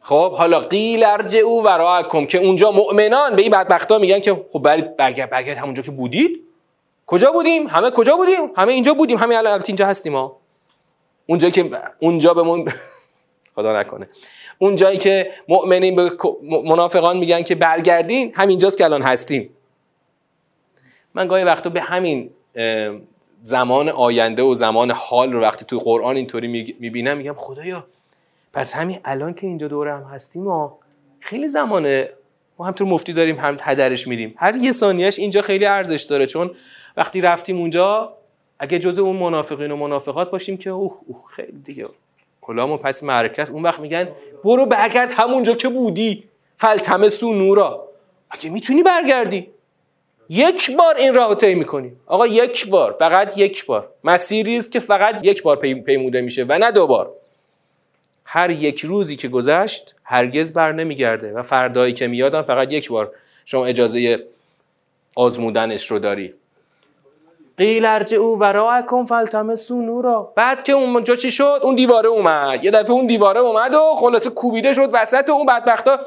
[0.00, 1.04] خب حالا قیل
[1.44, 5.82] او وراءکم که اونجا مؤمنان به این بدبختا میگن که خب برید برگرد برگرد همونجا
[5.82, 6.44] که بودید.
[7.06, 9.18] کجا بودیم؟ همه کجا بودیم؟ همه اینجا بودیم.
[9.18, 10.36] همه الان اینجا هستیم ها
[11.26, 12.68] اونجا که اونجا بهمون
[13.54, 14.08] خدا نکنه.
[14.58, 16.10] اون جایی که مؤمنین به
[16.64, 19.50] منافقان میگن که برگردین همینجاست که الان هستیم.
[21.14, 22.30] من گاهی وقتا به همین
[23.42, 27.86] زمان آینده و زمان حال رو وقتی تو قرآن اینطوری می‌بینم میگم خدایا
[28.52, 30.70] پس همین الان که اینجا دوره هم هستیم و
[31.20, 32.08] خیلی زمانه
[32.58, 34.34] ما همطور مفتی داریم هم هدرش میدیم.
[34.36, 36.50] هر یه ثانیهش اینجا خیلی ارزش داره چون
[36.96, 38.12] وقتی رفتیم اونجا
[38.58, 41.86] اگه جزء اون منافقین و منافقات باشیم که اوه, اوه خیلی دیگه.
[42.40, 44.08] کلامو پس معرکه اون وقت میگن
[44.44, 46.24] برو برگرد همونجا که بودی
[46.56, 47.88] فلتمسو نورا
[48.30, 49.48] اگه می‌تونی برگردی؟
[50.28, 51.92] یک بار این راه طی می‌کنی.
[52.06, 53.88] آقا یک بار فقط یک بار.
[54.04, 57.12] مسیری است که فقط یک بار پیموده میشه و نه دو بار.
[58.24, 63.12] هر یک روزی که گذشت هرگز بر نمیگرده و فردایی که میادم فقط یک بار
[63.44, 64.18] شما اجازه
[65.16, 66.34] آزمودنش رو داری.
[67.58, 70.32] قیل او وراءکم فالتمسوا نورا.
[70.36, 72.64] بعد که اونجا چی شد؟ اون دیواره اومد.
[72.64, 75.98] یه دفعه اون دیواره اومد و خلاصه کوبیده شد وسط اون بدبختا.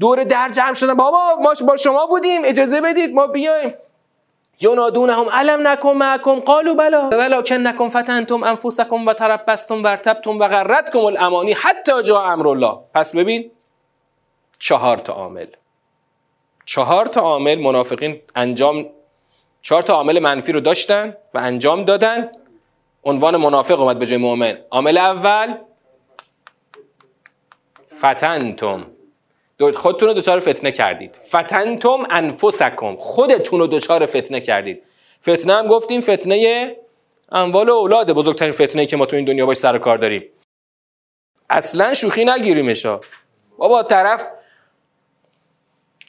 [0.00, 0.94] دور در جمع شدن.
[0.94, 2.42] بابا ما با شما بودیم.
[2.44, 3.74] اجازه بدید ما بیایم.
[4.60, 10.48] ینادونهم علم نکن معکم قالوا بلا ولکن نکن فتنتم انفسکم و تربستم و ارتبتم و
[10.48, 13.50] غرتکم الامانی حتی جا امر الله پس ببین
[14.58, 15.46] چهار تا عامل.
[16.64, 18.86] چهار تا عامل منافقین انجام
[19.62, 22.32] چهار تا عامل منفی رو داشتن و انجام دادن.
[23.04, 24.58] عنوان منافق اومد به جای مؤمن.
[24.70, 25.54] عامل اول
[27.98, 28.93] فتنتم.
[29.74, 31.16] خودتون رو دچار فتنه کردید.
[31.16, 32.96] فتنتم انفسکم.
[32.96, 34.82] خودتون رو دچار فتنه کردید.
[35.22, 36.76] فتنه هم گفتیم فتنه
[37.32, 40.24] اموال و اولاد بزرگترین فتنه که ما تو این دنیا باش سر کار داریم.
[41.50, 43.00] اصلا شوخی نگیریمشا
[43.58, 44.28] بابا طرف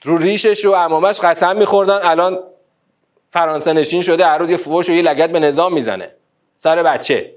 [0.04, 2.00] رو ریشش و امامش قسم میخوردن.
[2.04, 2.40] الان
[3.28, 6.16] فرانسه نشین شده هر روز یه فوش و یه لگت به نظام می‌زنه.
[6.58, 7.36] سر بچه.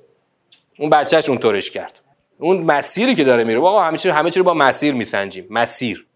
[0.79, 2.01] اون بچهش اونطورش کرد.
[2.39, 3.59] اون مسیری که داره میره.
[3.59, 5.47] آقا همه چی همه چی رو با مسیر میسنجیم.
[5.51, 6.07] مسیر.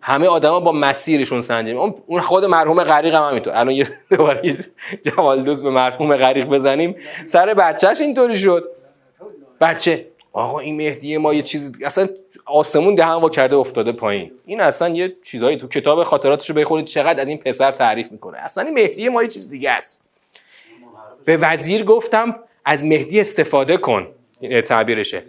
[0.00, 1.78] همه آدما با مسیرشون سنجیم.
[2.06, 3.52] اون خود مرحوم غریق هم همینطور.
[3.56, 4.56] الان یه دوباره
[5.02, 6.96] جمال دوست به مرحوم غریق بزنیم.
[7.24, 8.64] سر بچهش اینطوری شد.
[9.60, 12.08] بچه آقا این مهدی ما یه چیز اصلا
[12.46, 14.30] آسمون دهن وا کرده افتاده پایین.
[14.46, 16.84] این اصلا یه چیزایی تو کتاب خاطراتش رو بخونید.
[16.84, 18.38] چقدر از این پسر تعریف می‌کنه.
[18.38, 20.02] اصلا این مهدی ما یه چیز دیگه است.
[21.24, 24.06] به وزیر گفتم از مهدی استفاده کن.
[24.64, 25.22] تعبیرشه.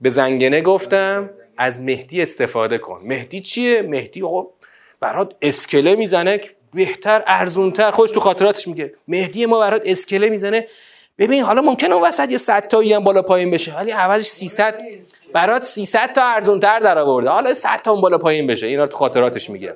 [0.00, 3.00] به زنگنه گفتم از مهدی استفاده کن.
[3.04, 4.46] مهدی چیه؟ مهدی آقا
[5.00, 6.40] برات اسکله می‌زنه
[6.74, 7.90] بهتر ارزونتر.
[7.90, 10.66] خوش تو خاطراتش میگه مهدی ما برات اسکله می‌زنه.
[11.18, 14.78] ببین حالا ممکنه اون وسط یه 100 تایی هم بالا پایین بشه ولی عوضش 300
[15.32, 17.30] برات 300 تا ارزونتر در آورده.
[17.30, 18.66] حالا 100 تا بالا پایین بشه.
[18.66, 19.74] اینا تو خاطراتش میگه.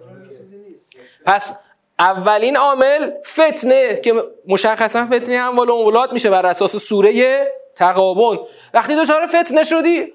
[1.26, 1.52] پس
[1.98, 4.14] اولین عامل فتنه که
[4.48, 8.38] مشخصا فتنه اموال و اولاد میشه بر اساس سوره تقابن
[8.74, 10.12] وقتی دچار فتنه شدی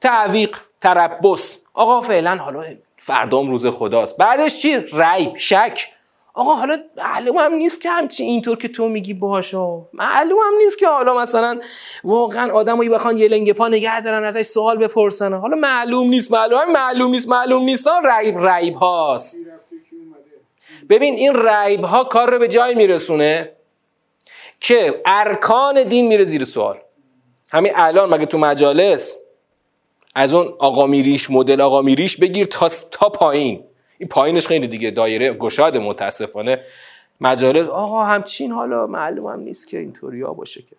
[0.00, 1.58] تعویق تربس.
[1.74, 2.64] آقا فعلا حالا
[2.96, 4.16] فردام روز خداست.
[4.16, 5.88] بعدش چی؟ ریب شک.
[6.34, 10.78] آقا حالا معلوم هم نیست که همچی اینطور که تو میگی باشو معلوم هم نیست
[10.78, 11.58] که حالا مثلا
[12.04, 15.32] واقعا آدمایی بخوان یه لنگ پا نگه دارن ازش سوال بپرسن.
[15.32, 17.88] حالا معلوم نیست معلوم معلوم نیست معلوم نیست.
[17.88, 19.36] ریب ریب هاست.
[20.88, 23.52] ببین این ریب ها کار رو به جای میرسونه
[24.60, 26.78] که ارکان دین میره زیر سوال.
[27.52, 29.16] همین الان مگه تو مجالس
[30.14, 33.64] از اون آقا میریش مدل آقا میریش بگیر تا, تا پایین؟
[33.98, 36.60] این پایینش خیلی دیگه دایره گشاد متاسفانه
[37.20, 37.68] مجالس.
[37.68, 40.76] آقا همچین حالا معلوم هم نیست که اینطوری ها باشه که.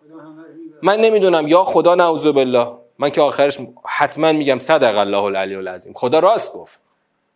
[0.82, 1.46] من نمی‌دونم.
[1.46, 2.66] یا خدا نعوذ بالله.
[2.98, 5.92] من که آخرش حتما میگم صدق الله العلی العظیم.
[5.96, 6.80] خدا راست گفت.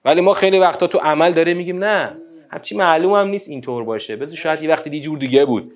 [0.04, 2.16] ولی ما خیلی وقتا تو عمل داره میگیم نه.
[2.50, 4.16] همچی معلوم هم نیست اینطور باشه.
[4.16, 5.72] بذار شاید یه وقتی جور دیگه بود.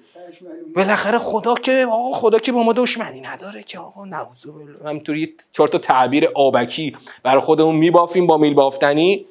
[0.74, 4.88] بالاخره خدا که آقا خدا که با ما دشمنی نداره که آقا نعوذ بالله.
[4.88, 9.26] همینطوری چهار تا تعبیر آبکی برای خودمون میبافیم با میل بافتنی.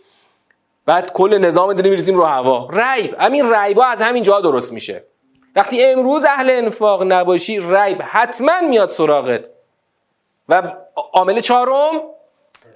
[0.86, 2.70] بعد کل نظام داریم می‌رسیم رو هوا.
[2.70, 5.04] ریب همین ریبا از همین جا درست میشه.
[5.56, 9.50] وقتی امروز اهل انفاق نباشی ریب حتما میاد سراغت.
[10.50, 10.74] و
[11.14, 12.02] عامل چهارم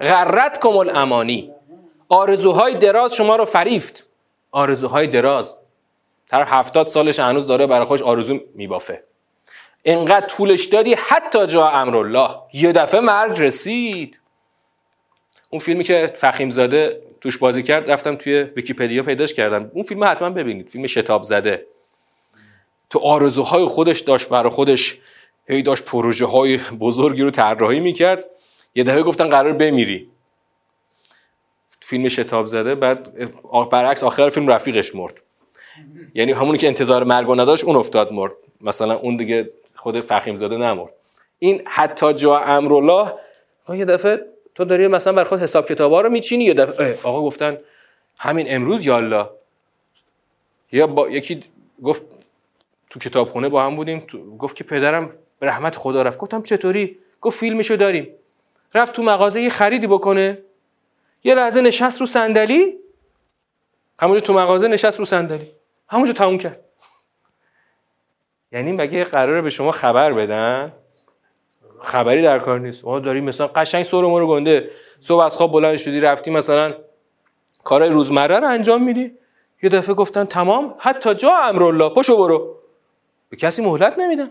[0.02, 1.54] غرت کمال امانی
[2.10, 4.06] آرزوهای دراز شما رو فریفت.
[4.52, 5.56] آرزوهای دراز.
[6.34, 9.04] طرف هفتاد سالش هنوز داره برای خوش آرزو میبافه.
[9.86, 12.30] انقدر طولش دادی حتی جا امرالله.
[12.54, 14.19] یه دفعه مرگ رسید.
[15.50, 19.72] اون فیلمی که فخیم زاده توش بازی کرد رفتم توی ویکیپدیا پیداش کردم.
[19.74, 20.69] اون فیلم حتما ببینید.
[20.69, 21.67] فیلم شتاب زده
[22.89, 25.00] تو آرزوهای خودش داشت برای خودش
[25.48, 28.26] هی داشت پروژه های بزرگی رو طراحی می‌کرد.
[28.76, 30.10] یه دفعه گفتن قرار بمیری.
[31.80, 33.13] فیلم شتاب زده بعد
[33.72, 35.22] برعکس آخر فیلم رفیقش مرد.
[36.14, 38.34] یعنی همونی که انتظار مرگ نداشت اون افتاد مرد.
[38.62, 40.94] مثلا اون دیگه خود فخیم زاده نمرد.
[41.40, 43.14] این حتی جا امرالله
[43.70, 47.58] یه دفعه تو داری مثلا بر خود حساب کتابا رو میچینی؟ یه دفعه آقا گفتن
[48.20, 49.30] همین امروز یالا
[50.72, 51.44] یا با یکی
[51.84, 52.04] گفت
[52.90, 54.00] تو کتابخونه با هم بودیم
[54.40, 55.10] گفت که پدرم
[55.42, 56.20] رحمت خدا رفت.
[56.20, 58.08] گفتم چطوری؟ گفت فیلمشو داریم.
[58.74, 60.38] رفت تو مغازه یه خریدی بکنه.
[61.24, 62.78] یه لحظه نشست رو صندلی.
[64.00, 65.48] همونجا تو مغازه نشست رو صندلی.
[65.93, 66.60] همونجا تموم کرد.
[68.51, 70.73] یعنی مگه قراره به شما خبر بدن؟
[71.82, 72.86] خبری در کار نیست.
[72.86, 74.69] ما داریم مثلا قشنگ سر رو گنده.
[74.99, 76.73] صبح از خواب بلند شدی رفتی مثلا
[77.63, 79.12] کارهای روزمره رو انجام میدی.
[79.63, 82.56] یه دفعه گفتن تمام حتی جا امرالله پشو برو.
[83.29, 84.29] به کسی مهلت نمیدن.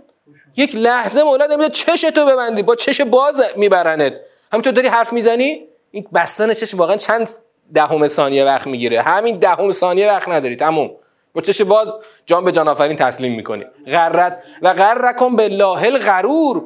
[0.57, 2.63] یک لحظه مهلت نمیده چش تو ببندی.
[2.63, 4.21] با چش باز میبرنت.
[4.53, 7.29] همینطور داری حرف می‌زنی؟ این بستن چش واقعا چند
[7.75, 9.03] دهم ثانیه وقت می‌گیره.
[9.03, 10.57] همین دهم ثانیه وقت نداری.
[10.57, 10.91] تموم.
[11.35, 11.95] با چش باز
[12.27, 13.65] جان به جان تسلیم می‌کنی.
[13.87, 16.63] غرت و غرکم بالله الغرور.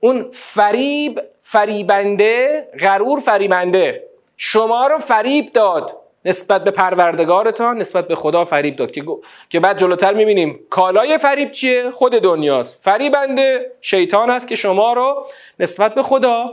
[0.00, 4.08] اون فریب فریبنده غرور فریبنده.
[4.36, 5.96] شما رو فریب داد.
[6.24, 8.90] نسبت به پروردگارتان نسبت به خدا فریب داد.
[8.90, 9.04] که,
[9.50, 12.84] که بعد جلوتر می‌بینیم کالای فریب چیه؟ خود دنیاست.
[12.84, 15.26] فریبنده شیطان است که شما رو
[15.60, 16.50] نسبت به خدا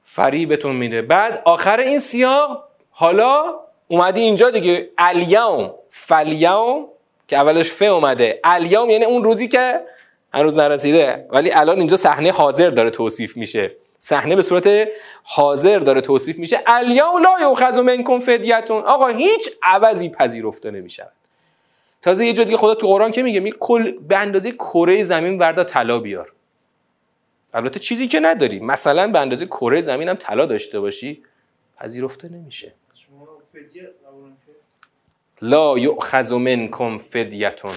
[0.00, 1.02] فریبتون میده.
[1.02, 4.90] بعد آخر این سیاق حالا اومدی اینجا دیگه.
[4.98, 6.88] الیوم فلیوم
[7.28, 8.40] که اولش ف اومده.
[8.44, 9.80] الیوم یعنی اون روزی که
[10.34, 11.26] هنوز نرسیده.
[11.30, 13.72] ولی الان اینجا صحنه حاضر داره توصیف میشه.
[13.98, 14.88] صحنه به صورت
[15.22, 16.62] حاضر داره توصیف میشه.
[16.66, 18.84] الیوم لا یؤخذ منکم فدیتون.
[18.84, 21.12] آقا هیچ عوضی پذیرفته نمی‌شود.
[22.02, 25.64] تازه یه جا خدا تو قرآن که میگه می کل به اندازه کره زمین وردا
[25.64, 26.32] طلا بیار.
[27.54, 28.60] البته چیزی که نداری.
[28.60, 31.22] مثلا به اندازه کره زمین هم طلا داشته باشی
[31.76, 32.72] پذیرفته نمیشه.
[35.42, 37.74] لا یؤخذ منکم فدیتون.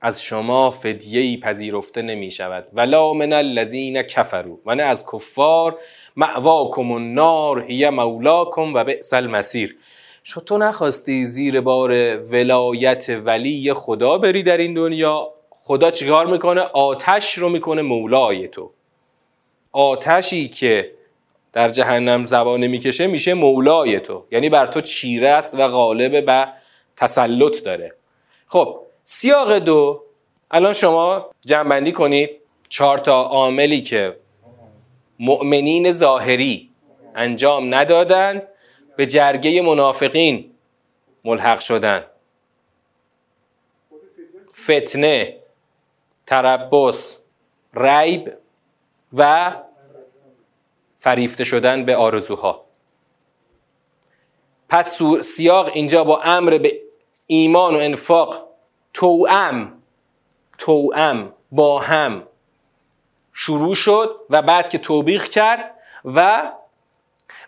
[0.00, 4.58] از شما فدیه ای پذیرفته نمی شود ولا من الذین کفروا.
[4.66, 5.78] و نه از کفار.
[6.16, 9.76] معواکم النار هی مولاکم و بئس المصیر.
[10.24, 15.32] شو تو نخواستی زیر بار ولایت ولی خدا بری در این دنیا.
[15.50, 18.70] خدا چیکار می‌کنه؟ آتش رو می‌کنه مولای تو.
[19.72, 20.97] آتشی که
[21.52, 24.24] در جهنم زبانه می‌کشه میشه مولای تو.
[24.30, 26.52] یعنی بر تو چیره است و غالب و
[26.96, 27.94] تسلط داره.
[28.46, 30.04] خب سیاق دو.
[30.50, 32.30] الان شما جنبندی کنید
[32.68, 34.16] چهار تا عاملی که
[35.18, 36.70] مؤمنین ظاهری
[37.14, 38.42] انجام ندادند
[38.96, 40.50] به جرگه منافقین
[41.24, 42.04] ملحق شدن.
[44.54, 45.36] فتنه
[46.26, 47.18] تربس
[47.74, 48.32] ریب
[49.12, 49.52] و
[50.98, 52.64] فریفته شدن به آرزوها.
[54.68, 56.80] پس سیاق اینجا با امر به
[57.26, 58.48] ایمان و انفاق
[58.94, 59.72] توام
[60.58, 62.22] توام با هم
[63.32, 66.52] شروع شد و بعد که توبیخ کرد و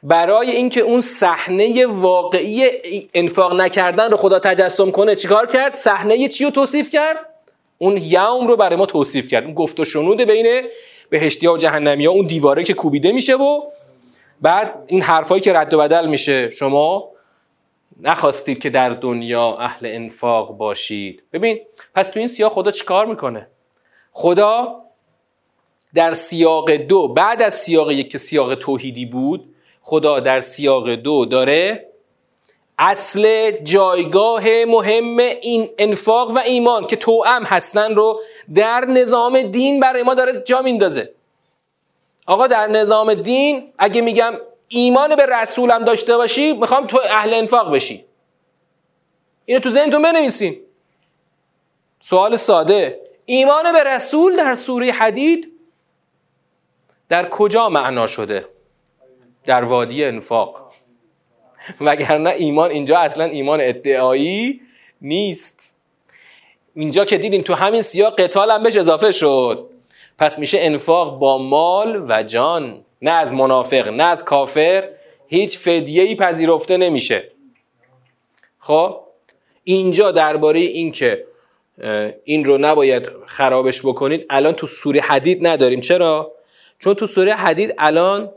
[0.02, 2.70] برای اینکه اون صحنه واقعی
[3.14, 7.26] انفاق نکردن رو خدا تجسم کنه چیکار کرد؟ صحنه چی رو توصیف کرد؟
[7.78, 9.44] اون یوم رو برای ما توصیف کرد.
[9.44, 10.68] اون گفت و شنود بین
[11.10, 13.60] بهشتی ها و جهنمی ها اون دیواره که کوبیده میشه و
[14.40, 16.50] بعد این حرفایی که رد و بدل میشه.
[16.50, 17.10] شما
[18.00, 21.22] نخواستید که در دنیا اهل انفاق باشید.
[21.32, 21.60] ببین
[21.94, 23.48] پس تو این سیاق خدا چیکار می‌کنه؟
[24.12, 24.80] خدا
[25.94, 31.24] در سیاق دو بعد از سیاق یک که سیاق توحیدی بود خدا در سیاق دو
[31.24, 31.89] داره
[32.82, 38.20] اصل جایگاه مهم این انفاق و ایمان که توأم هستن رو
[38.54, 41.12] در نظام دین برای ما داره جا میندازه.
[42.26, 44.32] آقا در نظام دین اگه میگم
[44.68, 48.04] ایمان به رسولم داشته باشی می‌خوام تو اهل انفاق بشی.
[49.44, 50.60] اینو تو ذهنتون بنویسین.
[52.00, 53.00] سوال ساده.
[53.24, 55.52] ایمان به رسول در سوره حدید
[57.08, 58.48] در کجا معنا شده؟
[59.44, 60.69] در وادی انفاق.
[61.80, 64.60] وگرنه ایمان اینجا اصلا ایمان ادعایی
[65.02, 65.74] نیست.
[66.74, 69.66] اینجا که دیدین تو همین سیاق قتال هم بهش اضافه شد.
[70.18, 72.84] پس میشه انفاق با مال و جان.
[73.02, 74.88] نه از منافق نه از کافر.
[75.26, 77.30] هیچ فدیه ای پذیرفته نمیشه.
[78.58, 79.00] خب؟
[79.64, 81.26] اینجا درباره این که
[82.24, 85.80] این رو نباید خرابش بکنید الان تو سوره حدید نداریم.
[85.80, 86.32] چرا؟
[86.78, 88.32] چون تو سوره حدید الان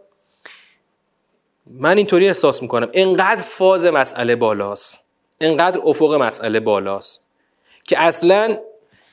[1.68, 2.90] من اینطوری احساس می‌کنم.
[2.94, 5.06] انقدر فاز مسئله بالاست.
[5.42, 7.26] انقدر افق مسئله بالاست
[7.84, 8.58] که اصلا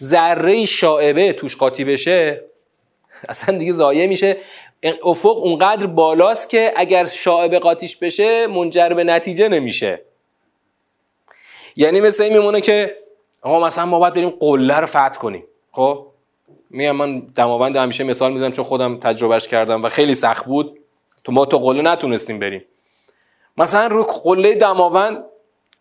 [0.03, 2.45] ذره شاعبه توش قاطی بشه
[3.29, 4.37] اصلا دیگه ضایع میشه.
[5.03, 10.03] افق اونقدر بالاست که اگر شاعبه قاطیش بشه منجر به نتیجه نمیشه.
[11.77, 12.97] یعنی مثل این میمونه که
[13.43, 15.45] آقا مثلا ما باید بریم قله رو فتح کنیم.
[15.72, 16.07] خب؟
[16.70, 20.79] میگم من دماوند همیشه مثال می‌زنم چون خودم تجربهش کردم و خیلی سخت بود.
[21.31, 22.64] تو ما تو قله نتونستیم بریم.
[23.57, 25.24] مثلا رو قله دماوند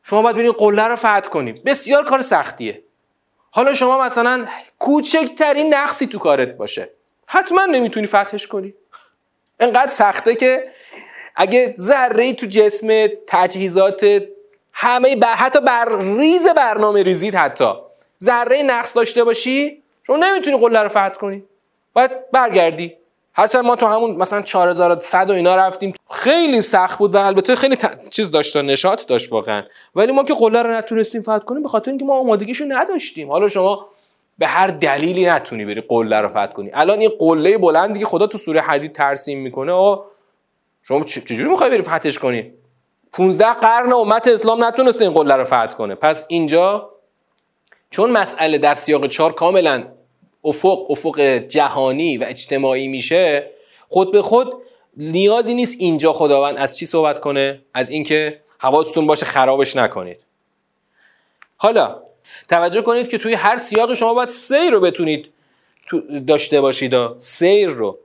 [0.03, 1.61] شما باید بریم قله رو فتح کنیم.
[1.65, 2.83] بسیار کار سختیه.
[3.51, 4.45] حالا شما مثلا
[4.79, 6.89] کوچکترین نقصی تو کارت باشه.
[7.27, 8.73] حتما نمی‌تونی فتحش کنی.
[9.59, 10.63] انقدر سخته که
[11.35, 14.23] اگه ذره تو جسم تجهیزات
[14.73, 15.33] همه بر...
[15.33, 17.73] حتی بر ریز برنامه ریزید حتی.
[18.23, 21.43] ذره نقص داشته باشی شما نمی‌تونی قله رو فتح کنی.
[21.93, 22.98] باید برگردی.
[23.39, 27.77] هرچند ما تو همون مثلا 4100 و اینا رفتیم خیلی سخت بود و البته خیلی
[28.09, 29.63] چیز داشت نشاط داشت واقعا.
[29.95, 33.31] ولی ما که قله رو نتونستیم فتح کنیم به خاطر اینکه ما آمادگیشو نداشتیم.
[33.31, 33.85] حالا شما
[34.37, 36.69] به هر دلیلی نتونی بری قله رو فتح کنی.
[36.73, 40.05] الان این قله بلندی که خدا تو سوره حدید ترسیم می‌کنه آقا
[40.83, 42.53] شما چجوری می‌خوای بری فتحش کنی؟
[43.11, 45.95] 15 قرن امت اسلام نتونسته این قله رو فتح کنه.
[45.95, 46.89] پس اینجا
[47.89, 49.83] چون مسئله در سیاق چهار کاملا
[50.43, 53.51] افق افق جهانی و اجتماعی میشه
[53.89, 54.53] خود به خود
[54.97, 60.19] نیازی نیست اینجا خداوند از چی صحبت کنه؟ از اینکه حواستون باشه خرابش نکنید.
[61.57, 62.01] حالا
[62.49, 65.25] توجه کنید که توی هر سیاق شما باید سیر رو بتونید
[66.27, 67.97] داشته باشید سیر رو.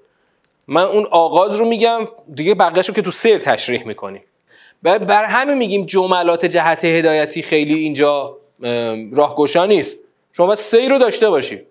[0.66, 4.22] من اون آغاز رو میگم دیگه بقیهش رو که تو سیر تشریح می‌کنیم.
[4.82, 8.36] بر همه میگیم جملات جهت هدایتی خیلی اینجا
[9.12, 9.96] راهگشا نیست.
[10.32, 11.66] شما باید سیر رو داشته باشید.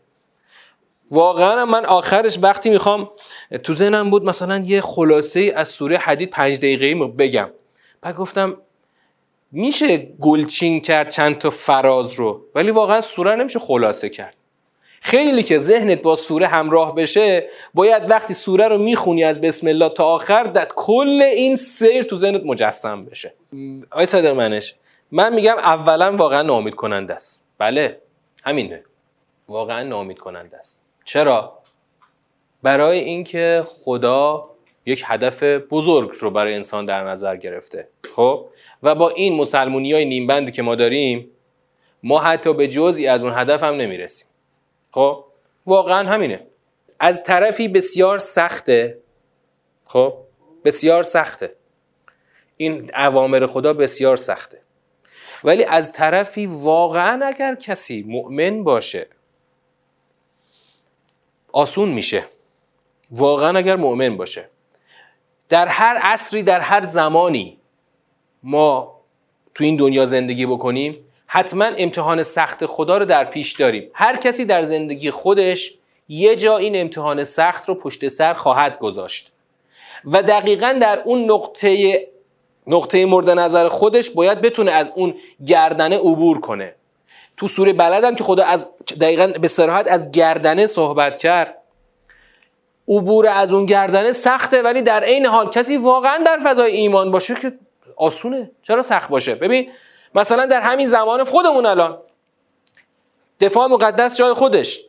[1.14, 3.10] واقعا من آخرش وقتی می‌خوام
[3.64, 7.50] تو ذهنم بود مثلا یه خلاصه از سوره حدید پنج دقیقه بگم.
[8.02, 8.58] بعد گفتم
[9.52, 14.36] میشه گلچین کرد چند تا فراز رو؟ ولی واقعا سوره نمیشه خلاصه کرد.
[15.02, 19.90] خیلی که ذهنت با سوره همراه بشه باید وقتی سوره رو می‌خونی از بسم الله
[19.90, 23.34] تا آخر در کل این سیر تو ذهنت مجسم بشه.
[23.92, 24.76] آی صادق منش
[25.12, 27.46] من میگم اولا واقعا نامید کننده است.
[27.58, 28.02] بله
[28.44, 28.84] همینه.
[29.50, 30.83] واقعا نامید کننده است.
[31.06, 31.60] چرا؟
[32.64, 34.50] برای اینکه خدا
[34.86, 38.50] یک هدف بزرگ رو برای انسان در نظر گرفته خب؟
[38.84, 41.30] و با این مسلمونی های نیمبندی که ما داریم
[42.04, 44.28] ما حتی به جزئی از اون هدف هم نمی‌رسیم.
[44.92, 45.26] خب؟
[45.66, 46.48] واقعا همینه.
[47.00, 48.98] از طرفی بسیار سخته
[49.86, 50.14] خب؟
[50.66, 51.56] بسیار سخته.
[52.58, 54.62] این اوامر خدا بسیار سخته.
[55.44, 59.08] ولی از طرفی واقعا اگر کسی مؤمن باشه
[61.54, 62.26] آسون میشه.
[63.12, 64.50] واقعا اگر مؤمن باشه.
[65.50, 67.58] در هر عصری در هر زمانی
[68.44, 69.02] ما
[69.56, 70.98] تو این دنیا زندگی بکنیم
[71.28, 73.90] حتما امتحان سخت خدا رو در پیش داریم.
[73.94, 75.74] هر کسی در زندگی خودش
[76.08, 79.32] یه جا این امتحان سخت رو پشت سر خواهد گذاشت.
[80.06, 82.00] و دقیقا در اون نقطه
[82.68, 85.16] نقطه مورد نظر خودش باید بتونه از اون
[85.48, 86.76] گردنه عبور کنه.
[87.38, 91.58] تو سوره بلدم که خدا از دقیقا به سراحت از گردنه صحبت کرد.
[92.88, 97.36] عبور از اون گردنه سخته ولی در عین حال کسی واقعا در فضای ایمان باشه
[97.36, 97.54] که
[97.96, 98.52] آسونه.
[98.62, 99.72] چرا سخت باشه؟ ببین
[100.16, 101.98] مثلا در همین زمان خودمون الان
[103.40, 104.82] دفاع مقدس جای خودش.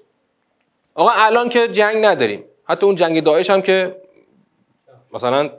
[0.95, 2.45] آقا الان که جنگ نداریم.
[2.65, 3.97] حتی اون جنگ داعش هم که
[5.13, 5.51] مثلا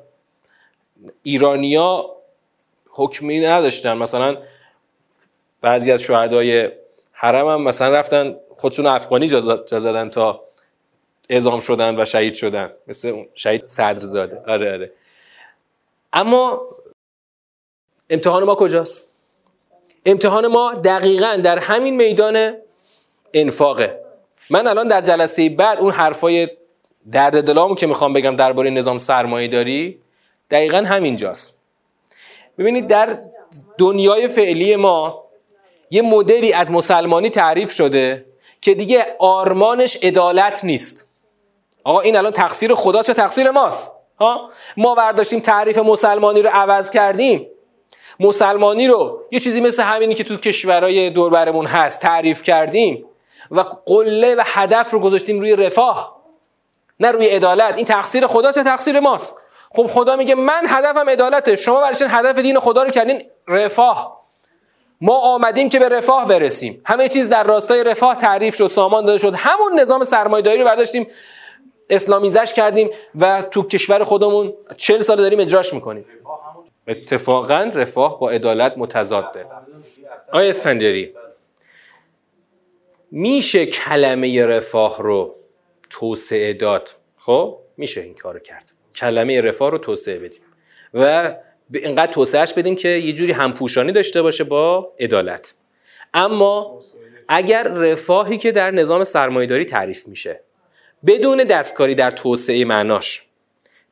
[1.23, 2.09] ایرانیا
[2.89, 3.97] حکمی نداشتن.
[3.97, 4.38] مثلا
[5.66, 6.72] بعضی از شهدای
[7.11, 9.39] حرم هم مثلا رفتن خودشون افغانی جا
[9.80, 10.43] زدن تا
[11.30, 12.72] اعزام شدن و شهید شدن.
[12.88, 14.41] مثل شهید صدرزاده.
[14.47, 14.91] آره آره.
[16.13, 16.61] اما
[18.09, 19.07] امتحان ما کجاست؟
[20.05, 22.57] امتحان ما دقیقا در همین میدان
[23.34, 23.99] انفاقه.
[24.49, 26.49] من الان در جلسه بعد اون حرفای
[27.11, 29.99] درد دلامو که می‌خوام بگم درباره نظام سرمایه داری
[30.51, 31.57] دقیقا همینجاست.
[32.57, 33.20] ببینید در
[33.78, 35.24] دنیای فعلی ما
[35.91, 38.25] یه مدلی از مسلمانی تعریف شده
[38.61, 41.07] که دیگه آرمانش عدالت نیست.
[41.83, 46.89] آقا این الان تقصیر خدا چه تقصیر ماست؟ ها؟ ما برداشتیم تعریف مسلمانی رو عوض
[46.89, 47.47] کردیم.
[48.19, 53.05] مسلمانی رو یه چیزی مثل همینی که تو کشورهای دوربرمون هست تعریف کردیم
[53.51, 56.21] و قله و هدف رو گذاشتیم روی رفاه
[56.99, 57.75] نه روی عدالت.
[57.75, 59.38] این تقصیر خدا چه تقصیر ماست؟
[59.75, 64.24] خب خدا میگه من هدفم عدالته شما برشین هدف دین خدا رو کردین رفاه.
[65.02, 66.82] ما آمدیم که به رفاه برسیم.
[66.86, 69.36] همه چیز در راستای رفاه تعریف شد سامان داده شد.
[69.36, 71.08] همون نظام سرمایه‌داری رو برداشتیم
[71.89, 76.06] اسلامیزش کردیم و تو کشور خودمون چل سال داریم اجراش می‌کنیم.
[76.88, 79.46] اتفاقا رفاه با عدالت متضاده.
[80.32, 81.14] آیا اسفندری
[83.12, 85.36] میشه کلمه رفاه رو
[85.89, 88.72] توسعه داد؟ خب میشه این کارو کرد.
[88.96, 90.41] کلمه رفاه رو توسعه بدیم.
[90.93, 91.36] و
[91.74, 95.55] اینقدر توسعهش بدیم که یه جوری همپوشانی داشته باشه با عدالت.
[96.13, 96.80] اما
[97.28, 100.39] اگر رفاهی که در نظام سرمایهداری تعریف میشه
[101.05, 103.24] بدون دستکاری در توسعه معناش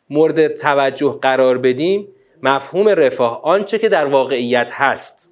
[0.09, 2.07] مورد توجه قرار بدیم
[2.43, 5.29] مفهوم رفاه آنچه که در واقعیت هست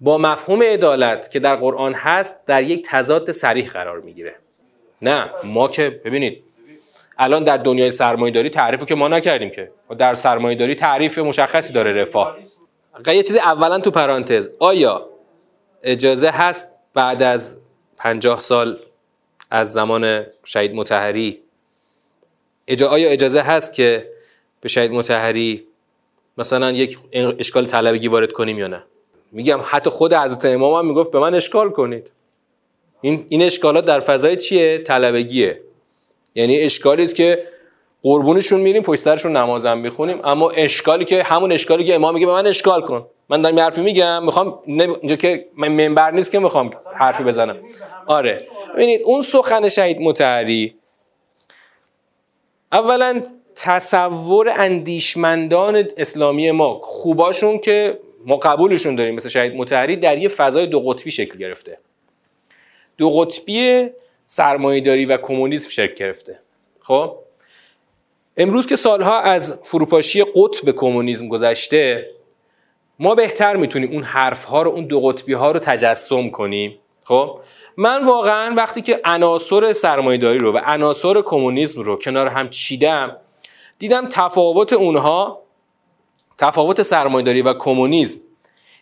[0.00, 4.34] با مفهوم عدالت که در قرآن هست در یک تضاد سریح قرار می‌گیره.
[5.02, 6.42] نه ما که ببینید
[7.22, 9.70] الان در دنیای سرمایه‌داری تعریفی که ما نکردیم که.
[9.98, 12.36] در سرمایه‌داری تعریف مشخصی داره رفاه.
[13.06, 14.48] یه چیزی اولا تو پرانتز.
[14.58, 15.06] آیا
[15.82, 17.56] اجازه هست بعد از
[17.96, 18.78] پنجاه سال
[19.50, 21.38] از زمان شهید متحری
[22.68, 24.10] اجا آیا اجازه هست که
[24.60, 25.66] به شهید متحری
[26.38, 28.82] مثلا یک اشکال طلبگی وارد کنیم یا نه؟
[29.32, 32.10] میگم حتی خود حضرت امام هم می‌گفت به من اشکال کنید.
[33.00, 35.60] این این اشکالات در فضای چیه؟ طلبگیه.
[36.34, 37.38] یعنی اشکالی است که
[38.02, 40.20] قربونشون میریم پشت سرشون نمازم می‌خونیم.
[40.24, 43.06] اما اشکالی که همون اشکالی که امام میگه به من اشکال کن.
[43.28, 47.56] من دارم حرفی میگم می‌خوام اینجا که منبر نیست که می‌خوام حرفی بزنم.
[48.06, 48.40] آره.
[48.74, 50.74] ببینید اون سخن شهید متحری
[52.72, 53.22] اولا
[53.54, 60.66] تصور اندیشمندان اسلامی ما خوباشون که ما قبولشون داریم مثل شهید متحری در یه فضای
[60.66, 61.78] دو قطبی شکل گرفته.
[62.98, 63.88] دو قطبی
[64.24, 66.40] سرمایهداری و کمونیسم شکل گرفته.
[66.80, 67.16] خب؟
[68.36, 72.10] امروز که سالها از فروپاشی قطب کمونیسم گذشته
[72.98, 76.78] ما بهتر می‌تونیم اون حرف ها رو اون دو قطبی ها رو تجسم کنیم.
[77.04, 77.40] خب؟
[77.76, 83.16] من واقعا وقتی که عناصر سرمایهداری رو و عناصر کمونیسم رو کنار هم چیدم
[83.78, 85.42] دیدم تفاوت اونها
[86.38, 88.20] تفاوت سرمایهداری و کمونیسم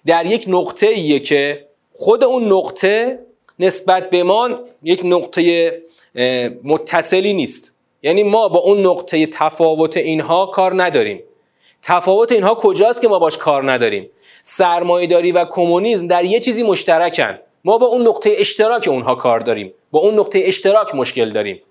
[0.06, 3.18] در یک نقطه ایه که خود اون نقطه
[3.60, 4.50] نسبت به ما
[4.82, 5.72] یک نقطه
[6.64, 7.72] متصلی نیست.
[8.02, 11.22] یعنی ما با اون نقطه تفاوت اینها کار نداریم.
[11.82, 14.10] تفاوت اینها کجاست که ما باش کار نداریم؟
[14.42, 17.38] سرمایهداری و کمونیسم در یه چیزی مشترکن.
[17.64, 19.74] ما با اون نقطه اشتراک اونها کار داریم.
[19.90, 21.62] با اون نقطه اشتراک مشکل داریم.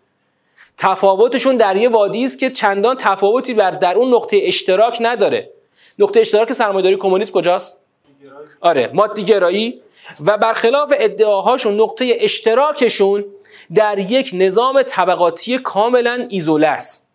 [0.77, 5.49] تفاوتشون در یه وادی است که چندان تفاوتی بر در اون نقطه اشتراک نداره.
[5.99, 7.81] نقطه اشتراک سرمایه‌داری کمونیسم کجاست؟
[8.61, 9.81] آره مادی گرایی
[10.25, 13.25] و برخلاف ادعاهاشون نقطه اشتراکشون
[13.75, 17.07] در یک نظام طبقاتی کاملا ایزوله است.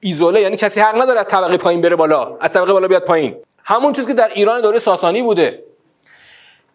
[0.00, 3.36] ایزوله یعنی کسی حق نداره از طبقه پایین بره بالا از طبقه بالا بیاد پایین.
[3.64, 5.62] همون چیزی که در ایران دوره ساسانی بوده.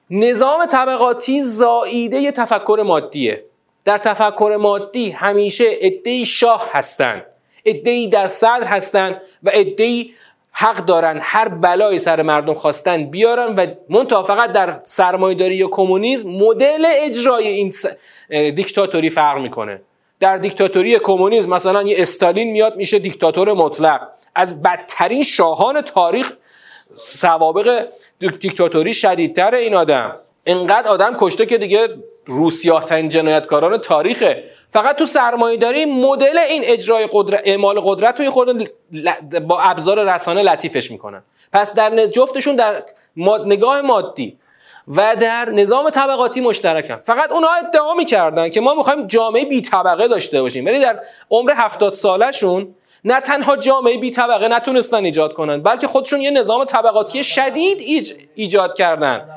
[0.09, 3.45] نظام طبقاتی زائیده تفکر مادیه.
[3.85, 7.25] در تفکر مادی همیشه ادهی شاه هستند
[7.65, 10.13] ادهی در صدر هستند و ادهی
[10.51, 16.29] حق دارن هر بلایی سر مردم خواستن بیارن و منتها فقط در سرمایداری یا کمونیسم
[16.29, 17.73] مدل اجرای این
[18.29, 19.81] دیکتاتوری فرق می‌کنه.
[20.19, 24.01] در دیکتاتوری کمونیسم مثلا یه استالین میاد میشه دیکتاتور مطلق.
[24.35, 26.33] از بدترین شاهان تاریخ
[26.95, 27.85] سوابق
[28.19, 30.15] دیکتاتوری شدیدتر این آدم.
[30.45, 31.87] انقدر آدم کشته که دیگه
[32.25, 34.43] روسیاه ترین جنایتکاران تاریخه.
[34.69, 38.69] فقط تو سرمایه داری مدل این اجرای قدرت اعمال قدرت رو خود
[39.47, 41.23] با ابزار رسانه لطیفش می‌کنن.
[41.53, 42.83] پس در جفتشون در
[43.45, 44.37] نگاه مادی
[44.87, 46.95] و در نظام طبقاتی مشترکن.
[46.95, 50.65] فقط اونها ادعا می‌کردن که ما می‌خوایم جامعه بی طبقه داشته باشیم.
[50.65, 50.99] ولی در
[51.31, 56.65] عمر هفتاد سالشون نه تنها جامعه بی طبقه نتونستن ایجاد کنن بلکه خودشون یه نظام
[56.65, 59.29] طبقاتی شدید ایجاد کردن.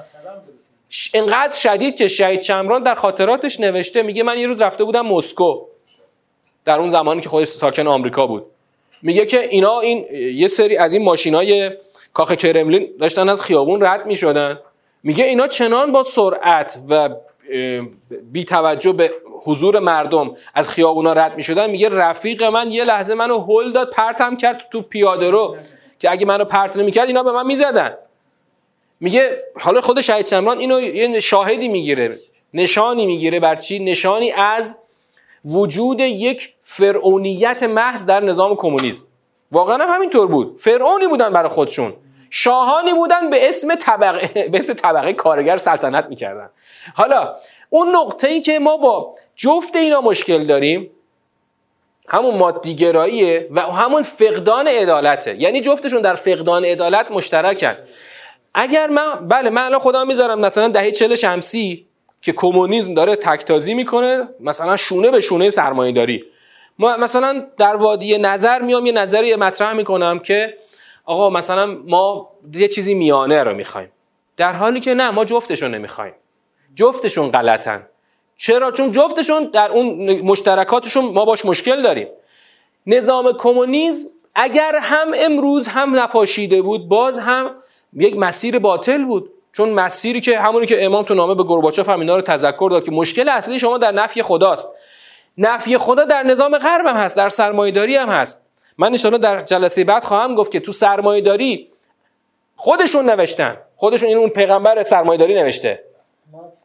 [1.15, 5.61] انقدر شدید که شهید چمران در خاطراتش نوشته میگه من یه روز رفته بودم مسکو.
[6.65, 8.47] در اون زمانی که خودش ساکن آمریکا بود.
[9.03, 11.71] میگه که اینا این یه سری از این ماشینای
[12.13, 14.61] کاخ کرملین داشتن از خیابون رد می‌شدن.
[15.03, 17.09] میگه اینا چنان با سرعت و
[18.33, 19.11] بی توجه به
[19.43, 21.71] حضور مردم از خیابونا رد می‌شدن.
[21.71, 25.57] میگه رفیق من یه لحظه منو هل داد پرتم کرد تو پیاده رو
[25.99, 27.97] که اگه منو پرت نمی‌کرد اینا به من می‌زدن.
[29.05, 32.19] میگه حالا خود شهید چمران اینو یه شاهدی می‌گیره
[32.55, 34.79] نشانی می‌گیره بر چی؟ نشانی از
[35.45, 39.05] وجود یک فرعونیت محض در نظام کمونیسم.
[39.53, 40.57] واقعا هم همینطور بود.
[40.57, 41.95] فرعونی بودن برای خودشون.
[42.31, 46.51] شاهانی بودن به اسم طبقه به اسم طبقه کارگر سلطنت می‌کردن.
[46.95, 47.35] حالا
[47.71, 50.91] اون نقطه ای که ما با جفت اینا مشکل داریم
[52.09, 55.37] همون مادیگراییه و همون فقدان عدالته.
[55.41, 57.77] یعنی جفتشون در فقدان عدالت مشترکن.
[58.55, 61.87] اگر من بله من الان خودم می‌ذارم مثلا دهه چل شمسی
[62.23, 66.25] که کمونیسم داره تکتازی می‌کنه مثلا شونه به شونه سرمایه داری
[66.79, 70.57] مثلا در وادی نظر میام یه نظری مطرح می‌کنم که
[71.05, 73.93] آقا مثلا ما یه چیزی میانه رو می‌خوایم.
[74.37, 76.15] در حالی که نه ما جفتشون نمی‌خوایم.
[76.75, 77.87] جفتشون غلطن.
[78.37, 82.09] چرا؟ چون جفتشون در اون مشترکاتشون ما باش مشکل داریم.
[82.87, 87.51] نظام کمونیسم اگر هم امروز هم نپاشیده بود باز هم
[87.97, 89.31] یک مسیر باطل بود.
[89.53, 92.85] چون مسیری که همونی که امام تو نامه به گورباچوف هم اینا رو تذکر داد
[92.85, 94.69] که مشکل اصلی شما در نفی خداست.
[95.39, 98.41] نفی خدا در نظام غرب هم هست در سرمایه‌داری هم هست.
[98.79, 101.69] من ان در جلسه بعد خواهم گفت که تو سرمایه‌داری
[102.57, 103.57] خودشون نوشتن.
[103.77, 105.85] خودشون این اون پیغمبر سرمایه‌داری نوشته.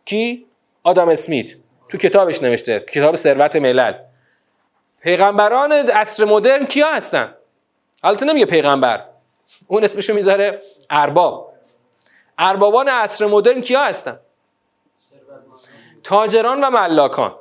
[0.06, 0.46] کی؟
[0.84, 1.50] آدم اسمیت.
[1.90, 2.80] تو کتابش نوشته.
[2.80, 3.94] کتاب ثروت ملل.
[5.02, 7.34] پیغمبران عصر مدرن کیا هستن؟
[8.04, 9.06] البته نمیگه پیغمبر.
[9.68, 11.54] اون اسمشو می‌ذاره ارباب.
[12.38, 14.20] اربابان عصر مدرن کیا هستن؟
[16.04, 17.36] تاجران و ملاکان.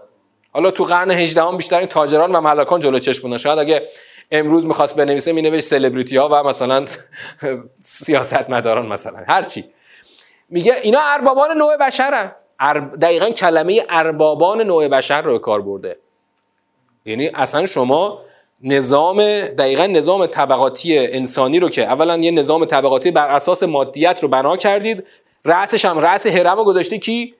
[0.53, 3.37] حالا تو قرن 18 هم بیشتر این تاجران و ملاکان جلو چشم بودن.
[3.37, 3.89] شاید اگه
[4.31, 6.85] امروز می‌خواست بنویسه مینوشت سلبریتی ها و مثلا
[7.83, 9.71] سیاست مداران مثلا هرچی
[10.49, 12.33] میگه اینا اربابان نوع بشرن
[13.01, 15.99] دقیقا کلمه اربابان نوع بشر رو کار برده.
[17.05, 18.23] یعنی اصلا شما
[18.63, 24.29] نظام دقیقا نظام طبقاتی انسانی رو که اولا یه نظام طبقاتی بر اساس مادیت رو
[24.29, 25.05] بنا کردید.
[25.45, 27.35] رأسش هم رأس هرم رو گذاشته کی؟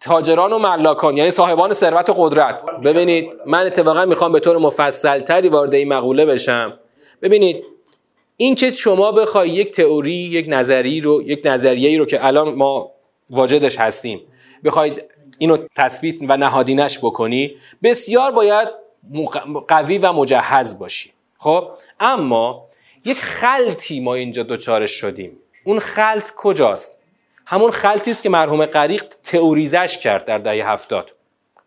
[0.00, 2.62] تاجران و ملاکان یعنی صاحبان ثروت و قدرت.
[2.84, 6.72] ببینید من اتفاقا می‌خوام به طور مفصل تری وارد این مقوله بشم.
[7.22, 7.64] ببینید
[8.36, 12.90] این که شما بخوای یک تئوری یک نظری رو یک نظریه رو که الان ما
[13.30, 14.20] واجدش هستیم
[14.64, 15.04] بخواید
[15.38, 18.68] اینو تثبیت و نهادینش بکنی بسیار باید
[19.68, 21.12] قوی و مجهز باشی.
[21.38, 21.70] خب؟
[22.00, 22.66] اما
[23.04, 25.36] یک خلطی ما اینجا دوچارش شدیم.
[25.64, 26.98] اون خلط کجاست؟
[27.46, 31.14] همون خلطی است که مرحوم غریق تئوریزش کرد در دهه هفتاد.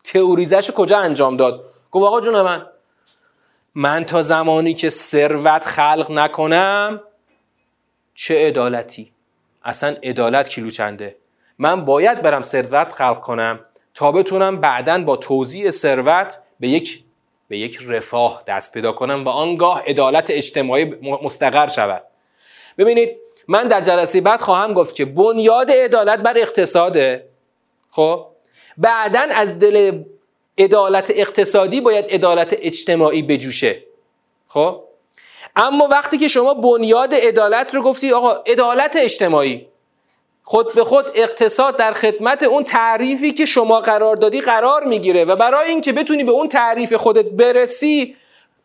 [0.04, 2.66] تئوریزش کجا انجام داد؟ گفت آقا جون من
[3.76, 7.02] من تا زمانی که ثروت خلق نکنم
[8.14, 9.12] چه عدالتی؟
[9.64, 11.16] اصلا عدالت کیلو چنده؟
[11.58, 13.60] من باید برم ثروت خلق کنم
[13.94, 17.04] تا بتونم بعدا با توزیع ثروت به یک
[17.54, 20.86] به یک رفاه دست پیدا کنم و آنگاه عدالت اجتماعی
[21.24, 22.04] مستقر شود.
[22.78, 27.30] ببینید من در جلسه بعد خواهم گفت که بنیاد عدالت بر اقتصاده.
[27.90, 28.26] خب؟
[28.78, 30.04] بعدا از دل
[30.58, 33.84] عدالت اقتصادی باید عدالت اجتماعی بجوشه.
[34.48, 34.84] خب؟
[35.56, 39.68] اما وقتی که شما بنیاد عدالت رو گفتی آقا عدالت اجتماعی.
[40.44, 45.36] خود به خود اقتصاد در خدمت اون تعریفی که شما قرار دادی قرار می‌گیره و
[45.36, 48.16] برای اینکه بتونی به اون تعریف خودت برسی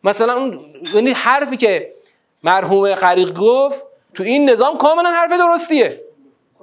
[0.04, 0.64] مثلا اون
[0.94, 1.94] یعنی حرفی که
[2.42, 6.00] مرحوم غریق گفت تو این نظام کاملا حرف درستیه.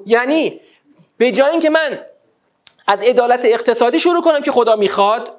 [0.06, 0.62] یعنی
[1.18, 2.00] به جای اینکه من
[2.88, 5.35] از عدالت اقتصادی شروع کنم که خدا می‌خواد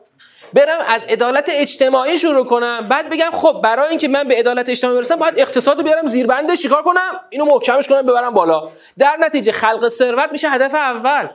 [0.52, 2.86] برم از عدالت اجتماعی شروع کنم.
[2.88, 6.26] بعد بگم خب برای اینکه من به عدالت اجتماعی برسم باید اقتصاد رو بیارم زیر
[6.26, 8.70] بنده چیکار کنم؟ اینو محکمش کنم ببرم بالا.
[8.98, 11.28] در نتیجه خلق ثروت میشه هدف اول.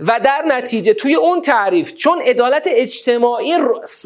[0.00, 3.58] و در نتیجه توی اون تعریف چون عدالت اجتماعی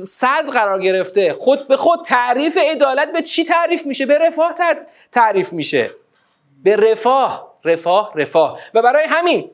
[0.09, 4.55] صد قرار گرفته خود به خود تعریف عدالت به چی تعریف میشه؟ به رفاه
[5.13, 5.91] تعریف میشه.
[6.65, 8.61] به رفاه رفاه رفاه.
[8.75, 9.51] و برای همین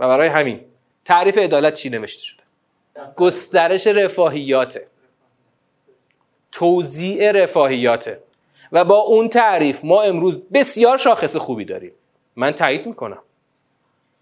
[0.00, 0.60] و برای همین
[1.04, 2.43] تعریف عدالت چی نوشته شده؟
[3.16, 4.86] گسترش رفاهیاته.
[6.52, 8.20] توزیع رفاهیاته.
[8.72, 11.92] و با اون تعریف ما امروز بسیار شاخص خوبی داریم.
[12.36, 13.18] من تایید می‌کنم.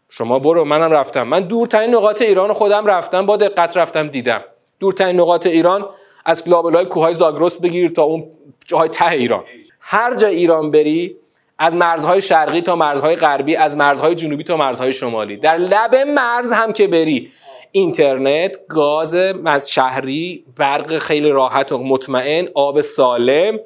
[0.09, 1.23] شما برو منم رفتم.
[1.23, 4.45] من دورترین نقاط ایران خودم رفتم با دقت رفتم دیدم.
[4.81, 5.89] دورترین نقاط ایران
[6.25, 8.31] از لابلای کوههای زاگرس بگیر تا اون
[8.64, 9.45] جاهای ته ایران.
[9.81, 11.16] هر جا ایران بری
[11.59, 15.37] از مرزهای شرقی تا مرزهای غربی از مرزهای جنوبی تا مرزهای شمالی.
[15.37, 17.33] در لب مرز هم که بری
[17.73, 19.14] اینترنت گاز
[19.45, 23.61] از شهری برق خیلی راحت و مطمئن آب سالم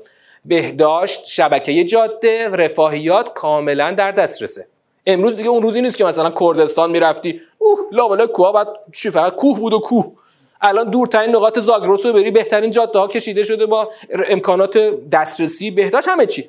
[0.44, 4.66] بهداشت شبکه جاده رفاهیات کاملا در دسترسه.
[5.06, 9.34] امروز دیگه اون روزی نیست که مثلا کردستان می‌رفتی اوه لا کوه بعد چی فقط
[9.34, 10.12] کوه بود و کوه.
[10.60, 13.90] الان دورترین نقاط زاگرس رو بری بهترین جاده ها کشیده شده با
[14.28, 14.78] امکانات
[15.12, 16.44] دسترسی بهداشت همه چی.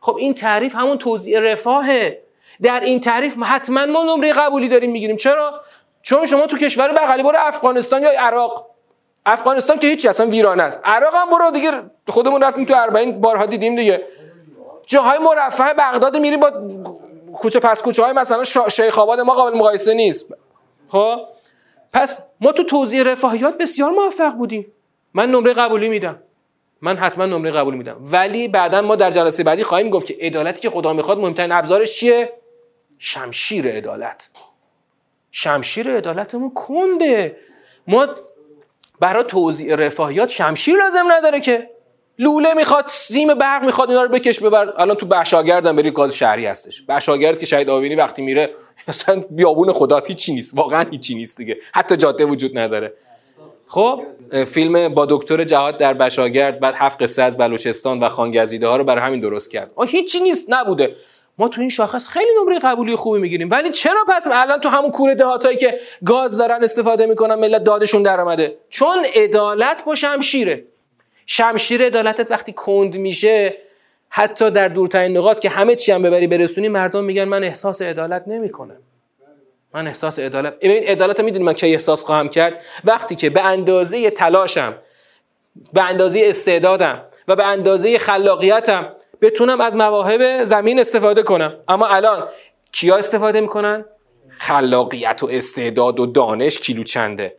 [0.00, 2.22] خب این تعریف همون توزیع رفاهه.
[2.62, 5.16] در این تعریف حتما ما نمره قبولی داریم می‌گیریم.
[5.16, 5.60] چرا؟
[6.06, 8.66] چون شما تو کشور بغلی برو افغانستان یا عراق.
[9.26, 10.80] افغانستان که هیچی اصلا ویرانه است.
[10.84, 11.70] عراق هم برو دیگه
[12.08, 14.06] خودمون رفتیم تو 40 بارها دیدیم دیگه.
[14.86, 16.50] جاهای مرفه بغداد میری با
[17.32, 20.34] کوچه پس کوچه های مثلا شیخ آباد ما قابل مقایسه نیست.
[20.88, 21.18] خب؟
[21.92, 24.72] پس ما تو توزیع رفاهیات بسیار موفق بودیم.
[25.14, 26.22] من نمره قبولی میدم.
[26.80, 27.96] من حتما نمره قبولی میدم.
[28.00, 31.94] ولی بعدا ما در جلسه بعدی خواهیم گفت که عدالتی که خدا می‌خواد مهمترین ابزارش
[31.94, 32.32] چیه؟
[32.98, 34.28] شمشیر عدالت.
[35.38, 37.36] شمشیر عدالتمون کنده.
[37.86, 38.06] ما
[39.00, 41.70] برای توزیع رفاهیات شمشیر لازم نداره که
[42.18, 44.72] لوله می‌خواد سیم برق می‌خواد اینا رو بکش ببر.
[44.76, 46.82] الان تو بشاگردم بری گاز شهری هستش.
[46.82, 48.54] بشاگرد که شهید آوینی وقتی میره
[48.88, 50.52] اصلا بیابون خداست هیچی نیست.
[50.58, 51.56] واقعا هیچی نیست دیگه.
[51.74, 52.92] حتی جاده وجود نداره.
[53.66, 54.02] خب
[54.46, 58.84] فیلم با دکتر جهاد در بشاگرد بعد هفت قصه از بلوچستان و خانگزیده ها رو
[58.84, 59.70] برای همین درست کرد.
[59.74, 60.96] آه هیچی نیست نبوده.
[61.38, 63.48] ما تو این شاخص خیلی نمره قبولی خوبی می‌گیریم.
[63.50, 68.02] ولی چرا پس الان تو همون کوره دهاتایی که گاز دارن استفاده می‌کنن ملت دادشون
[68.02, 70.64] در آمده چون عدالت با شمشیره.
[71.26, 73.56] شمشیر عدالتت وقتی کند میشه
[74.08, 78.24] حتی در دورترین نقاط که همه چی هم ببری برسونی مردم میگن من احساس عدالت
[78.26, 78.76] نمی‌کنم.
[79.74, 84.10] من احساس عدالت این عدالت می‌دونی من کی احساس خواهم کرد؟ وقتی که به اندازه
[84.10, 84.74] تلاشم
[85.72, 91.54] به اندازه استعدادم و به اندازه خلاقیتم بتونم از مواهب زمین استفاده کنم.
[91.68, 92.28] اما الان
[92.72, 93.84] کیا استفاده می‌کنن؟
[94.38, 97.36] خلاقیت و استعداد و دانش کیلو چنده.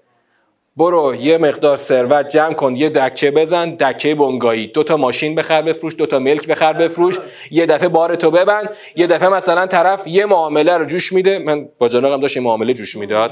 [0.77, 4.67] برو یه مقدار ثروت جمع کن یه دکه بزن دکه بنگایی.
[4.67, 5.95] دو تا ماشین بخر بفروش.
[5.95, 7.19] دو تا ملک بخر بفروش.
[7.51, 8.69] یه دفعه بار تو ببند.
[8.95, 11.39] یه دفعه مثلا طرف یه معامله رو جوش میده.
[11.39, 13.31] من با جناقم داشت این معامله جوش می‌داد.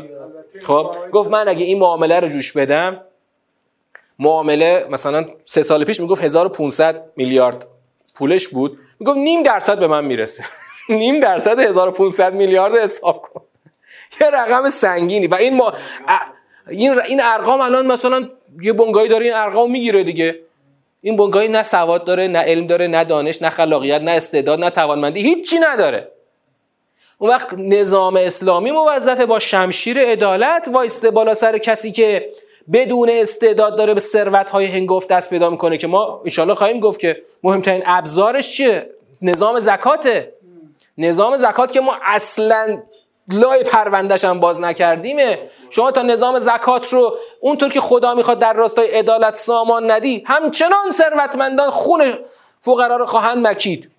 [0.64, 3.02] خب گفت من اگه این معامله رو جوش بدم
[4.20, 7.68] معامله مثلا سه سال پیش می‌گفت 1500 میلیارد
[8.16, 8.80] پولش بود.
[9.00, 10.44] می‌گفت نیم درصد به من می‌رسه.
[10.90, 13.42] نیم درصد 1500 میلیارد حساب کن.
[14.22, 15.28] یه رقم سنگینی.
[15.28, 15.74] و این ما
[16.70, 18.30] این این ارقام الان مثلا
[18.62, 20.40] یه بنگاهی داره این ارقام می‌گیره دیگه.
[21.02, 24.70] این بنگاهی نه سواد داره نه علم داره نه دانش نه خلاقیت نه استعداد نه
[24.70, 25.22] توانمندی.
[25.22, 26.12] هیچی نداره.
[27.18, 32.30] اون وقت نظام اسلامی موظفه با شمشیر عدالت وایسته بالا سر کسی که
[32.74, 37.00] بدون استعداد داره به ثروت های هنگفت دست پیدا می‌کنه که ما انشالله خواهیم گفت
[37.00, 38.90] که مهمترین ابزارش چیه؟
[39.22, 40.34] نظام زکاته.
[40.98, 42.82] نظام زکات که ما اصلا
[43.32, 45.50] لای پروندش هم باز نکردیمه.
[45.70, 50.90] شما تا نظام زکات رو اونطور که خدا می‌خواد در راستای عدالت سامان ندی همچنان
[50.92, 52.14] ثروتمندان خون
[52.60, 53.92] فقرا رو خواهند مکید.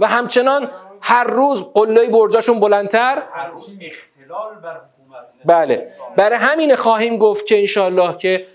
[0.00, 3.22] و همچنان هر روز قلای برجاشون بلندتر.
[5.46, 5.86] بله.
[6.16, 8.46] برای همین خواهیم گفت که انشالله که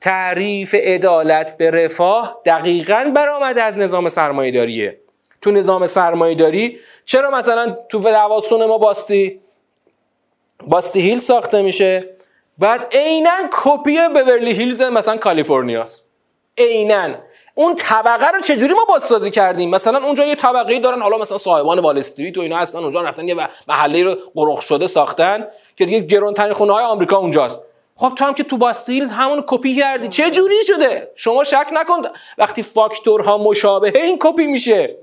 [0.00, 4.98] تعریف عدالت به رفاه دقیقا برآمده از نظام سرمایه داریه
[5.40, 9.40] تو نظام سرمایه داری چرا مثلا تو لواسون ما باستی؟
[10.66, 12.16] باستی هیل ساخته میشه.
[12.58, 16.04] بعد عینا کپی بورلی هیلز مثلا کالیفرنیاست.
[16.58, 17.14] عینا.
[17.58, 21.78] اون طبقه رو چجوری ما بازسازی کردیم؟ مثلا اونجا یه طبقه دارن حالا مثلا صاحبان
[21.78, 25.46] وال استریت و اینا هستن اونجا رفتن یه محله رو قرق شده ساختن
[25.76, 27.58] که دیگه گرونترین خونه های آمریکا اونجاست.
[27.96, 30.08] خب تو هم که تو باستی هیلز همون کپی کردی.
[30.08, 32.02] چه جوری شده؟ شما شک نکن.
[32.38, 34.96] وقتی فاکتورها مشابهه این کپی میشه.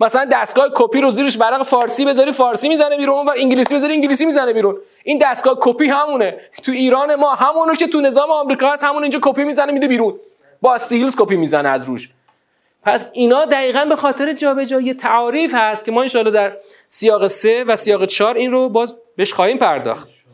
[0.00, 4.26] مثلا دستگاه کپی رو زیرش ورق فارسی بذاری فارسی می‌زنه بیرون و انگلیسی بذاری انگلیسی
[4.26, 4.78] می‌زنه بیرون.
[5.04, 6.36] این دستگاه کپی همونه.
[6.62, 10.20] تو ایران ما همونو که تو نظام آمریکا هست همون اینجا کپی می‌زنه میده بیرون.
[10.60, 12.10] باستی هیلز کپی می‌زنه از روش.
[12.82, 16.56] پس اینا دقیقا به خاطر جابجایی تعاریف هست که ما انشاءالله در
[16.86, 20.08] سیاق 3 و سیاق 4 این رو باز بهش خواهیم پرداخت.